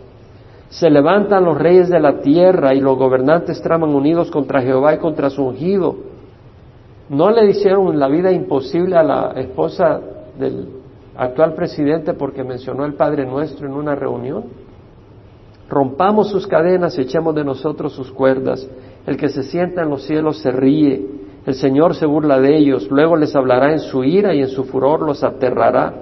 Se 0.69 0.89
levantan 0.89 1.45
los 1.45 1.57
reyes 1.57 1.89
de 1.89 1.99
la 1.99 2.19
tierra 2.19 2.73
y 2.73 2.81
los 2.81 2.97
gobernantes 2.97 3.61
traman 3.61 3.91
unidos 3.91 4.29
contra 4.29 4.61
Jehová 4.61 4.93
y 4.93 4.97
contra 4.97 5.29
su 5.29 5.43
ungido. 5.43 5.95
No 7.09 7.31
le 7.31 7.49
hicieron 7.49 7.97
la 7.97 8.07
vida 8.07 8.31
imposible 8.31 8.97
a 8.97 9.03
la 9.03 9.31
esposa 9.37 10.01
del 10.37 10.67
actual 11.15 11.53
presidente 11.53 12.13
porque 12.13 12.43
mencionó 12.43 12.83
el 12.85 12.95
Padre 12.95 13.25
Nuestro 13.25 13.67
en 13.67 13.73
una 13.73 13.95
reunión. 13.95 14.43
Rompamos 15.69 16.29
sus 16.29 16.45
cadenas 16.45 16.97
y 16.97 17.01
echemos 17.01 17.33
de 17.33 17.43
nosotros 17.43 17.93
sus 17.93 18.11
cuerdas. 18.11 18.67
El 19.07 19.17
que 19.17 19.29
se 19.29 19.43
sienta 19.43 19.81
en 19.81 19.89
los 19.89 20.03
cielos 20.03 20.37
se 20.37 20.51
ríe. 20.51 21.05
El 21.45 21.55
Señor 21.55 21.95
se 21.95 22.05
burla 22.05 22.39
de 22.39 22.57
ellos. 22.57 22.89
Luego 22.89 23.15
les 23.15 23.35
hablará 23.35 23.71
en 23.71 23.79
su 23.79 24.03
ira 24.03 24.33
y 24.33 24.41
en 24.41 24.47
su 24.47 24.63
furor 24.65 25.01
los 25.01 25.23
aterrará. 25.23 25.93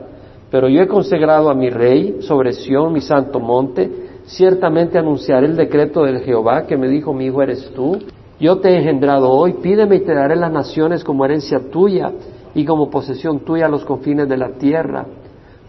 Pero 0.51 0.67
yo 0.69 0.81
he 0.81 0.87
consagrado 0.87 1.49
a 1.49 1.55
mi 1.55 1.69
rey 1.69 2.17
sobre 2.21 2.53
Sión, 2.53 2.93
mi 2.93 3.01
santo 3.01 3.39
monte. 3.39 3.89
Ciertamente 4.25 4.97
anunciaré 4.97 5.47
el 5.47 5.55
decreto 5.55 6.03
del 6.03 6.19
Jehová 6.19 6.65
que 6.65 6.77
me 6.77 6.87
dijo, 6.87 7.13
mi 7.13 7.25
hijo 7.25 7.41
eres 7.41 7.71
tú. 7.73 7.97
Yo 8.39 8.59
te 8.59 8.69
he 8.69 8.77
engendrado 8.77 9.29
hoy. 9.31 9.53
Pídeme 9.53 9.97
y 9.97 10.01
te 10.01 10.13
daré 10.13 10.35
las 10.35 10.51
naciones 10.51 11.03
como 11.03 11.25
herencia 11.25 11.59
tuya 11.71 12.11
y 12.53 12.65
como 12.65 12.89
posesión 12.89 13.39
tuya 13.39 13.67
los 13.67 13.83
confines 13.85 14.27
de 14.27 14.37
la 14.37 14.49
tierra. 14.49 15.05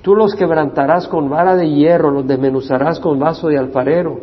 Tú 0.05 0.15
los 0.15 0.35
quebrantarás 0.35 1.09
con 1.09 1.31
vara 1.31 1.57
de 1.57 1.67
hierro, 1.67 2.11
los 2.11 2.27
desmenuzarás 2.27 3.01
con 3.01 3.19
vaso 3.19 3.49
de 3.49 3.57
alfarero. 3.57 4.21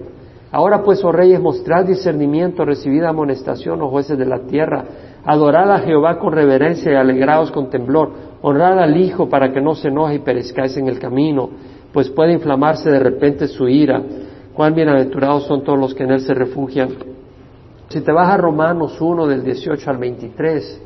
Ahora 0.51 0.83
pues, 0.83 1.03
oh 1.03 1.11
reyes, 1.11 1.41
mostrad 1.41 1.85
discernimiento, 1.85 2.63
recibid 2.63 3.01
amonestación, 3.01 3.81
oh 3.81 3.89
jueces 3.89 4.15
de 4.15 4.27
la 4.27 4.41
tierra. 4.41 4.83
Adorad 5.25 5.71
a 5.71 5.79
Jehová 5.79 6.19
con 6.19 6.33
reverencia 6.33 6.91
y 6.91 6.95
alegraos 6.95 7.49
con 7.49 7.71
temblor. 7.71 8.11
Honrad 8.43 8.77
al 8.77 8.95
Hijo 8.95 9.27
para 9.27 9.51
que 9.51 9.59
no 9.59 9.73
se 9.73 9.87
enoje 9.87 10.15
y 10.15 10.19
perezcáis 10.19 10.77
en 10.77 10.87
el 10.87 10.99
camino, 10.99 11.49
pues 11.91 12.11
puede 12.11 12.33
inflamarse 12.33 12.91
de 12.91 12.99
repente 12.99 13.47
su 13.47 13.67
ira. 13.67 14.03
Cuán 14.53 14.75
bienaventurados 14.75 15.47
son 15.47 15.63
todos 15.63 15.79
los 15.79 15.95
que 15.95 16.03
en 16.03 16.11
Él 16.11 16.19
se 16.19 16.35
refugian. 16.35 16.89
Si 17.89 18.01
te 18.01 18.11
vas 18.11 18.31
a 18.31 18.37
Romanos 18.37 19.01
1 19.01 19.25
del 19.25 19.43
18 19.43 19.89
al 19.89 19.97
23, 19.97 20.79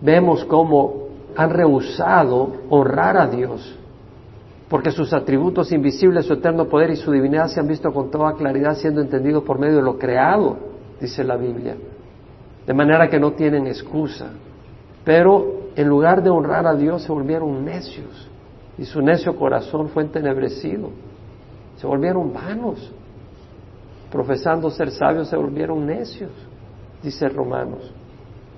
vemos 0.00 0.42
cómo 0.46 1.08
han 1.36 1.50
rehusado 1.50 2.48
honrar 2.70 3.18
a 3.18 3.26
Dios, 3.26 3.78
porque 4.72 4.90
sus 4.90 5.12
atributos 5.12 5.70
invisibles, 5.70 6.24
su 6.24 6.32
eterno 6.32 6.64
poder 6.64 6.88
y 6.92 6.96
su 6.96 7.12
divinidad 7.12 7.48
se 7.48 7.60
han 7.60 7.66
visto 7.66 7.92
con 7.92 8.10
toda 8.10 8.32
claridad 8.32 8.74
siendo 8.74 9.02
entendidos 9.02 9.42
por 9.42 9.58
medio 9.58 9.76
de 9.76 9.82
lo 9.82 9.98
creado, 9.98 10.56
dice 10.98 11.22
la 11.24 11.36
Biblia. 11.36 11.76
De 12.66 12.72
manera 12.72 13.10
que 13.10 13.20
no 13.20 13.32
tienen 13.32 13.66
excusa. 13.66 14.30
Pero 15.04 15.68
en 15.76 15.86
lugar 15.86 16.22
de 16.22 16.30
honrar 16.30 16.66
a 16.66 16.74
Dios 16.74 17.02
se 17.02 17.12
volvieron 17.12 17.62
necios 17.62 18.30
y 18.78 18.86
su 18.86 19.02
necio 19.02 19.36
corazón 19.36 19.90
fue 19.90 20.04
entenebrecido. 20.04 20.88
Se 21.76 21.86
volvieron 21.86 22.32
vanos. 22.32 22.94
Profesando 24.10 24.70
ser 24.70 24.90
sabios 24.90 25.28
se 25.28 25.36
volvieron 25.36 25.84
necios, 25.84 26.32
dice 27.02 27.28
Romanos 27.28 27.92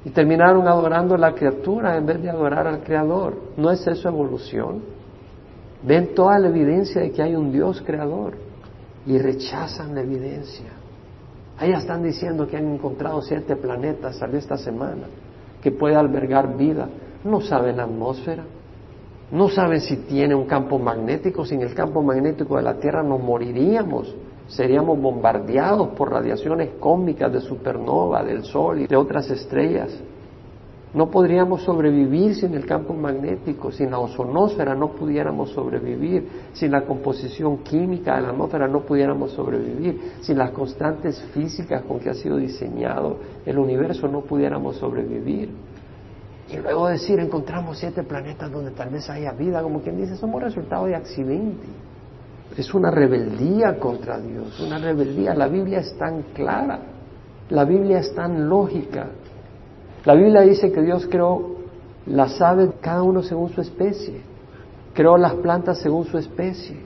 y 0.04 0.10
terminaron 0.10 0.68
adorando 0.68 1.16
a 1.16 1.18
la 1.18 1.32
criatura 1.32 1.96
en 1.96 2.06
vez 2.06 2.22
de 2.22 2.30
adorar 2.30 2.68
al 2.68 2.84
Creador. 2.84 3.34
¿No 3.56 3.72
es 3.72 3.84
eso 3.84 4.08
evolución? 4.08 4.82
Ven 5.84 6.14
toda 6.14 6.38
la 6.38 6.48
evidencia 6.48 7.02
de 7.02 7.10
que 7.12 7.22
hay 7.22 7.36
un 7.36 7.52
Dios 7.52 7.82
creador 7.84 8.34
y 9.06 9.18
rechazan 9.18 9.94
la 9.94 10.00
evidencia. 10.00 10.70
Ahí 11.58 11.72
están 11.72 12.02
diciendo 12.02 12.46
que 12.46 12.56
han 12.56 12.74
encontrado 12.74 13.20
siete 13.22 13.54
planetas, 13.56 14.16
salió 14.16 14.38
esta 14.38 14.56
semana, 14.56 15.06
que 15.62 15.70
puede 15.70 15.94
albergar 15.94 16.56
vida. 16.56 16.88
No 17.22 17.40
saben 17.40 17.76
la 17.76 17.84
atmósfera, 17.84 18.44
no 19.30 19.48
saben 19.48 19.80
si 19.80 19.96
tiene 19.98 20.34
un 20.34 20.46
campo 20.46 20.78
magnético. 20.78 21.44
Sin 21.44 21.62
el 21.62 21.74
campo 21.74 22.02
magnético 22.02 22.56
de 22.56 22.62
la 22.62 22.78
Tierra 22.78 23.02
nos 23.02 23.20
moriríamos 23.20 24.14
seríamos 24.46 25.00
bombardeados 25.00 25.88
por 25.88 26.10
radiaciones 26.10 26.70
cósmicas 26.78 27.32
de 27.32 27.40
supernova, 27.40 28.22
del 28.22 28.44
Sol 28.44 28.80
y 28.80 28.86
de 28.86 28.96
otras 28.96 29.30
estrellas. 29.30 29.96
No 30.94 31.10
podríamos 31.10 31.62
sobrevivir 31.62 32.36
sin 32.36 32.54
el 32.54 32.66
campo 32.66 32.94
magnético, 32.94 33.72
sin 33.72 33.90
la 33.90 33.98
ozonósfera 33.98 34.76
no 34.76 34.92
pudiéramos 34.92 35.50
sobrevivir, 35.50 36.28
sin 36.52 36.70
la 36.70 36.84
composición 36.84 37.58
química 37.58 38.14
de 38.14 38.22
la 38.22 38.28
atmósfera 38.28 38.68
no 38.68 38.82
pudiéramos 38.82 39.32
sobrevivir, 39.32 40.12
sin 40.20 40.38
las 40.38 40.52
constantes 40.52 41.20
físicas 41.34 41.82
con 41.82 41.98
que 41.98 42.10
ha 42.10 42.14
sido 42.14 42.36
diseñado 42.36 43.16
el 43.44 43.58
universo 43.58 44.06
no 44.06 44.20
pudiéramos 44.20 44.76
sobrevivir. 44.76 45.50
Y 46.48 46.56
luego 46.58 46.86
decir, 46.86 47.18
encontramos 47.18 47.78
siete 47.78 48.04
planetas 48.04 48.52
donde 48.52 48.70
tal 48.70 48.90
vez 48.90 49.10
haya 49.10 49.32
vida, 49.32 49.62
como 49.62 49.80
quien 49.80 49.96
dice, 49.96 50.14
somos 50.14 50.42
resultado 50.42 50.86
de 50.86 50.94
accidente. 50.94 51.66
Es 52.56 52.72
una 52.72 52.92
rebeldía 52.92 53.78
contra 53.80 54.20
Dios, 54.20 54.60
una 54.60 54.78
rebeldía. 54.78 55.34
La 55.34 55.48
Biblia 55.48 55.80
es 55.80 55.96
tan 55.98 56.22
clara, 56.34 56.78
la 57.50 57.64
Biblia 57.64 57.98
es 57.98 58.14
tan 58.14 58.48
lógica. 58.48 59.08
La 60.04 60.14
Biblia 60.14 60.42
dice 60.42 60.70
que 60.70 60.82
Dios 60.82 61.06
creó 61.10 61.56
las 62.06 62.40
aves 62.42 62.70
cada 62.80 63.02
uno 63.02 63.22
según 63.22 63.48
su 63.50 63.62
especie, 63.62 64.20
creó 64.92 65.16
las 65.16 65.34
plantas 65.34 65.78
según 65.78 66.04
su 66.04 66.18
especie, 66.18 66.78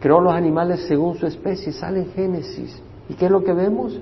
creó 0.00 0.20
los 0.20 0.34
animales 0.34 0.86
según 0.88 1.16
su 1.16 1.26
especie. 1.26 1.72
Sale 1.72 2.00
en 2.00 2.10
Génesis. 2.10 2.82
¿Y 3.08 3.14
qué 3.14 3.26
es 3.26 3.30
lo 3.30 3.44
que 3.44 3.52
vemos? 3.52 4.00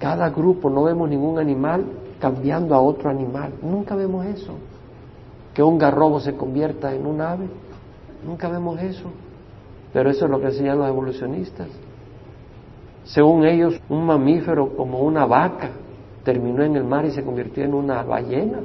Cada 0.00 0.30
grupo, 0.30 0.68
no 0.68 0.82
vemos 0.82 1.08
ningún 1.08 1.38
animal 1.38 1.84
cambiando 2.20 2.74
a 2.74 2.80
otro 2.80 3.08
animal. 3.08 3.52
Nunca 3.62 3.94
vemos 3.94 4.26
eso. 4.26 4.54
Que 5.54 5.62
un 5.62 5.78
garrobo 5.78 6.18
se 6.18 6.34
convierta 6.34 6.92
en 6.92 7.06
un 7.06 7.20
ave. 7.20 7.46
Nunca 8.26 8.48
vemos 8.48 8.80
eso. 8.80 9.10
Pero 9.92 10.10
eso 10.10 10.24
es 10.24 10.30
lo 10.30 10.40
que 10.40 10.46
enseñan 10.46 10.78
los 10.78 10.88
evolucionistas. 10.88 11.68
Según 13.04 13.44
ellos, 13.44 13.80
un 13.88 14.04
mamífero 14.04 14.76
como 14.76 15.00
una 15.00 15.24
vaca 15.24 15.70
terminó 16.24 16.62
en 16.62 16.76
el 16.76 16.84
mar 16.84 17.04
y 17.04 17.10
se 17.10 17.22
convirtió 17.22 17.64
en 17.64 17.74
una 17.74 18.02
ballena. 18.02 18.60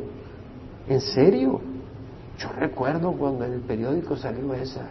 ¿En 0.87 1.01
serio? 1.01 1.59
Yo 2.37 2.49
recuerdo 2.57 3.11
cuando 3.11 3.45
en 3.45 3.53
el 3.53 3.59
periódico 3.61 4.15
salió 4.15 4.53
esa 4.53 4.87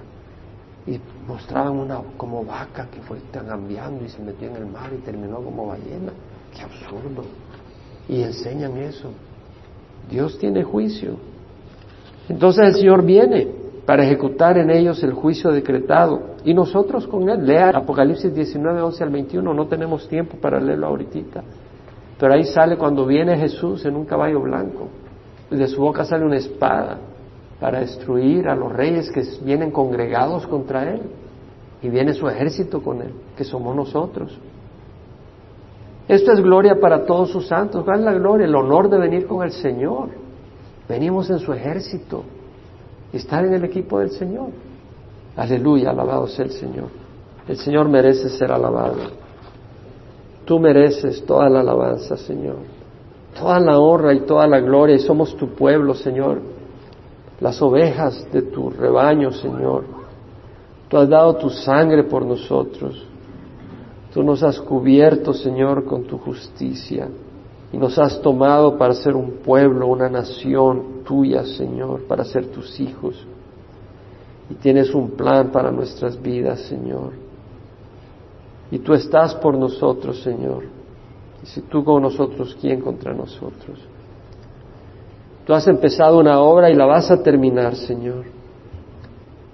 y 0.87 1.00
mostraban 1.26 1.76
una 1.76 2.00
como 2.16 2.44
vaca 2.44 2.88
que 2.90 3.00
fue 3.00 3.18
cambiando 3.33 4.04
y 4.04 4.09
se 4.09 4.22
metió 4.22 4.48
en 4.48 4.57
el 4.57 4.66
mar 4.66 4.90
y 4.94 4.98
terminó 4.98 5.37
como 5.37 5.66
ballena. 5.66 6.12
Qué 6.54 6.62
absurdo. 6.62 7.24
Y 8.09 8.22
enseñan 8.22 8.76
eso. 8.76 9.11
Dios 10.11 10.38
tiene 10.38 10.62
juicio. 10.62 11.16
Entonces 12.28 12.64
el 12.66 12.74
Señor 12.74 13.04
viene 13.04 13.48
para 13.85 14.04
ejecutar 14.04 14.59
en 14.59 14.70
ellos 14.70 15.02
el 15.02 15.12
juicio 15.12 15.50
decretado. 15.50 16.37
Y 16.44 16.52
nosotros 16.52 17.07
con 17.07 17.28
Él, 17.28 17.46
lea 17.46 17.70
Apocalipsis 17.70 18.35
19, 18.35 18.83
11 18.83 19.04
al 19.04 19.11
21, 19.11 19.54
no 19.54 19.66
tenemos 19.66 20.07
tiempo 20.09 20.37
para 20.38 20.61
leerlo 20.61 20.88
ahorita. 20.88 21.42
Pero 22.18 22.35
ahí 22.35 22.44
sale 22.44 22.76
cuando 22.76 23.07
viene 23.07 23.37
Jesús 23.37 23.85
en 23.85 23.96
un 23.96 24.04
caballo 24.04 24.40
blanco, 24.40 24.88
y 25.50 25.57
de 25.57 25.68
su 25.68 25.81
boca 25.81 26.04
sale 26.04 26.24
una 26.24 26.37
espada 26.37 26.98
para 27.61 27.81
destruir 27.81 28.48
a 28.48 28.54
los 28.54 28.72
reyes 28.72 29.11
que 29.11 29.22
vienen 29.42 29.70
congregados 29.70 30.46
contra 30.46 30.92
Él. 30.92 31.02
Y 31.81 31.88
viene 31.88 32.12
su 32.12 32.28
ejército 32.28 32.83
con 32.83 33.00
Él, 33.02 33.12
que 33.37 33.44
somos 33.44 33.74
nosotros. 33.74 34.37
Esto 36.09 36.33
es 36.33 36.40
gloria 36.40 36.81
para 36.81 37.04
todos 37.04 37.31
sus 37.31 37.46
santos. 37.46 37.85
¿Cuál 37.85 38.00
es 38.00 38.04
la 38.04 38.14
gloria? 38.14 38.46
El 38.46 38.54
honor 38.57 38.88
de 38.88 38.98
venir 38.98 39.26
con 39.26 39.44
el 39.44 39.52
Señor. 39.52 40.09
Venimos 40.88 41.31
en 41.31 41.38
su 41.38 41.52
ejército 41.52 42.24
estar 43.12 43.44
en 43.44 43.54
el 43.54 43.64
equipo 43.64 44.00
del 44.00 44.11
Señor. 44.11 44.48
Aleluya, 45.37 45.90
alabado 45.90 46.26
sea 46.26 46.46
el 46.46 46.50
Señor. 46.50 46.88
El 47.46 47.57
Señor 47.59 47.88
merece 47.88 48.28
ser 48.31 48.50
alabado. 48.50 48.96
Tú 50.49 50.59
mereces 50.59 51.27
toda 51.27 51.51
la 51.51 51.61
alabanza, 51.61 52.17
Señor. 52.17 52.57
Toda 53.39 53.61
la 53.61 53.79
honra 53.79 54.15
y 54.15 54.21
toda 54.21 54.47
la 54.47 54.61
gloria. 54.61 54.97
Y 54.97 55.01
somos 55.01 55.37
tu 55.37 55.51
pueblo, 55.51 55.93
Señor. 55.93 56.41
Las 57.39 57.61
ovejas 57.61 58.27
de 58.33 58.41
tu 58.41 58.71
rebaño, 58.71 59.31
Señor. 59.31 59.85
Tú 60.89 60.97
has 60.97 61.07
dado 61.07 61.37
tu 61.37 61.51
sangre 61.51 62.05
por 62.05 62.25
nosotros. 62.25 63.07
Tú 64.15 64.23
nos 64.23 64.43
has 64.43 64.59
cubierto, 64.59 65.35
Señor, 65.35 65.85
con 65.85 66.05
tu 66.05 66.17
justicia 66.17 67.11
y 67.71 67.77
nos 67.77 67.99
has 67.99 68.23
tomado 68.23 68.79
para 68.79 68.95
ser 68.95 69.15
un 69.15 69.43
pueblo, 69.45 69.87
una 69.89 70.09
nación 70.09 71.03
tuya, 71.05 71.44
Señor, 71.44 72.05
para 72.09 72.25
ser 72.25 72.46
tus 72.46 72.81
hijos. 72.81 73.23
Y 74.49 74.55
tienes 74.55 74.94
un 74.94 75.11
plan 75.11 75.51
para 75.51 75.71
nuestras 75.71 76.19
vidas, 76.23 76.61
Señor. 76.61 77.27
Y 78.71 78.79
tú 78.81 78.94
estás 78.94 79.35
por 79.37 79.56
nosotros, 79.56 80.23
Señor. 80.23 80.64
Y 81.42 81.46
si 81.46 81.62
tú 81.62 81.85
con 81.85 82.02
nosotros, 82.02 82.56
¿quién 82.60 82.81
contra 82.81 83.14
nosotros? 83.14 83.79
Tú 85.46 85.54
has 85.54 85.66
empezado 85.66 86.19
una 86.19 86.40
obra 86.40 86.71
y 86.71 86.75
la 86.75 86.85
vas 86.85 87.10
a 87.10 87.23
terminar, 87.23 87.75
Señor. 87.75 88.27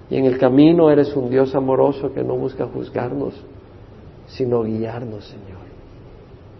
Y 0.09 0.17
en 0.17 0.25
el 0.25 0.37
camino 0.37 0.91
eres 0.91 1.15
un 1.15 1.29
Dios 1.29 1.55
amoroso 1.55 2.13
que 2.13 2.23
no 2.23 2.35
busca 2.35 2.65
juzgarnos, 2.65 3.33
sino 4.27 4.63
guiarnos, 4.63 5.25
Señor. 5.25 5.65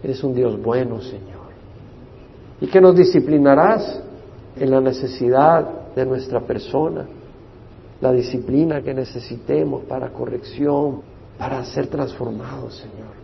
Eres 0.02 0.22
un 0.24 0.34
Dios 0.34 0.60
bueno, 0.62 1.00
Señor 1.00 1.46
y 2.60 2.66
que 2.66 2.80
nos 2.80 2.96
disciplinarás 2.96 4.02
en 4.56 4.70
la 4.70 4.80
necesidad 4.80 5.92
de 5.94 6.06
nuestra 6.06 6.40
persona, 6.40 7.06
la 8.00 8.12
disciplina 8.12 8.82
que 8.82 8.94
necesitemos 8.94 9.84
para 9.84 10.10
corrección, 10.10 11.02
para 11.38 11.64
ser 11.64 11.88
transformados, 11.88 12.76
Señor. 12.76 13.14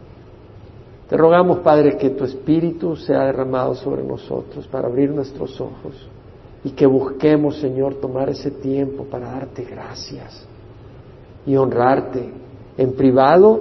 Te 1.08 1.16
rogamos, 1.16 1.58
Padre, 1.58 1.96
que 1.98 2.10
tu 2.10 2.24
Espíritu 2.24 2.96
sea 2.96 3.24
derramado 3.24 3.74
sobre 3.74 4.02
nosotros 4.02 4.66
para 4.68 4.88
abrir 4.88 5.10
nuestros 5.10 5.60
ojos 5.60 6.08
y 6.64 6.70
que 6.70 6.86
busquemos, 6.86 7.58
Señor, 7.58 7.96
tomar 7.96 8.30
ese 8.30 8.50
tiempo 8.50 9.04
para 9.04 9.26
darte 9.32 9.64
gracias 9.64 10.46
y 11.44 11.56
honrarte 11.56 12.32
en 12.78 12.92
privado 12.94 13.60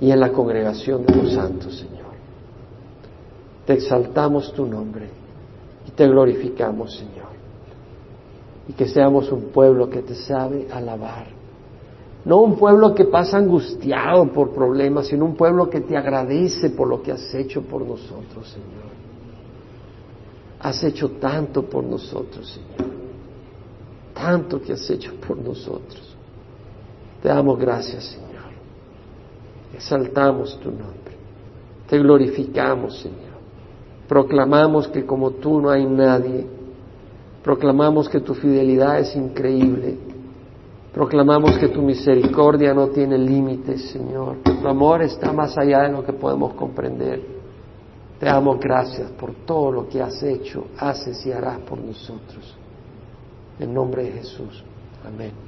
y 0.00 0.10
en 0.10 0.20
la 0.20 0.32
congregación 0.32 1.04
de 1.04 1.14
los 1.16 1.32
santos, 1.32 1.76
Señor. 1.76 1.96
Te 3.66 3.74
exaltamos 3.74 4.52
tu 4.52 4.64
nombre 4.64 5.08
y 5.86 5.90
te 5.90 6.06
glorificamos, 6.06 6.96
Señor. 6.96 7.26
Y 8.68 8.72
que 8.72 8.88
seamos 8.88 9.30
un 9.32 9.50
pueblo 9.50 9.90
que 9.90 10.02
te 10.02 10.14
sabe 10.14 10.68
alabar. 10.72 11.35
No 12.26 12.38
un 12.38 12.56
pueblo 12.56 12.92
que 12.92 13.04
pasa 13.04 13.38
angustiado 13.38 14.26
por 14.32 14.50
problemas, 14.50 15.06
sino 15.06 15.24
un 15.24 15.36
pueblo 15.36 15.70
que 15.70 15.80
te 15.80 15.96
agradece 15.96 16.70
por 16.70 16.88
lo 16.88 17.00
que 17.00 17.12
has 17.12 17.32
hecho 17.32 17.62
por 17.62 17.82
nosotros, 17.82 18.48
Señor. 18.50 18.90
Has 20.58 20.82
hecho 20.82 21.08
tanto 21.20 21.62
por 21.62 21.84
nosotros, 21.84 22.50
Señor. 22.50 22.96
Tanto 24.12 24.60
que 24.60 24.72
has 24.72 24.90
hecho 24.90 25.14
por 25.24 25.38
nosotros. 25.38 26.16
Te 27.22 27.28
damos 27.28 27.60
gracias, 27.60 28.06
Señor. 28.06 28.26
Exaltamos 29.72 30.58
tu 30.58 30.70
nombre. 30.70 31.14
Te 31.88 31.96
glorificamos, 31.96 32.98
Señor. 33.02 33.36
Proclamamos 34.08 34.88
que 34.88 35.06
como 35.06 35.30
tú 35.30 35.60
no 35.60 35.70
hay 35.70 35.86
nadie. 35.86 36.44
Proclamamos 37.44 38.08
que 38.08 38.18
tu 38.18 38.34
fidelidad 38.34 38.98
es 38.98 39.14
increíble. 39.14 40.05
Proclamamos 40.96 41.58
que 41.58 41.68
tu 41.68 41.82
misericordia 41.82 42.72
no 42.72 42.88
tiene 42.88 43.18
límites, 43.18 43.90
Señor. 43.90 44.38
Tu 44.42 44.66
amor 44.66 45.02
está 45.02 45.30
más 45.30 45.58
allá 45.58 45.82
de 45.82 45.92
lo 45.92 46.02
que 46.02 46.14
podemos 46.14 46.54
comprender. 46.54 47.20
Te 48.18 48.24
damos 48.24 48.58
gracias 48.58 49.10
por 49.10 49.34
todo 49.44 49.70
lo 49.72 49.88
que 49.90 50.00
has 50.00 50.22
hecho, 50.22 50.68
haces 50.78 51.26
y 51.26 51.32
harás 51.32 51.58
por 51.58 51.78
nosotros. 51.78 52.56
En 53.58 53.74
nombre 53.74 54.04
de 54.04 54.12
Jesús. 54.12 54.64
Amén. 55.06 55.45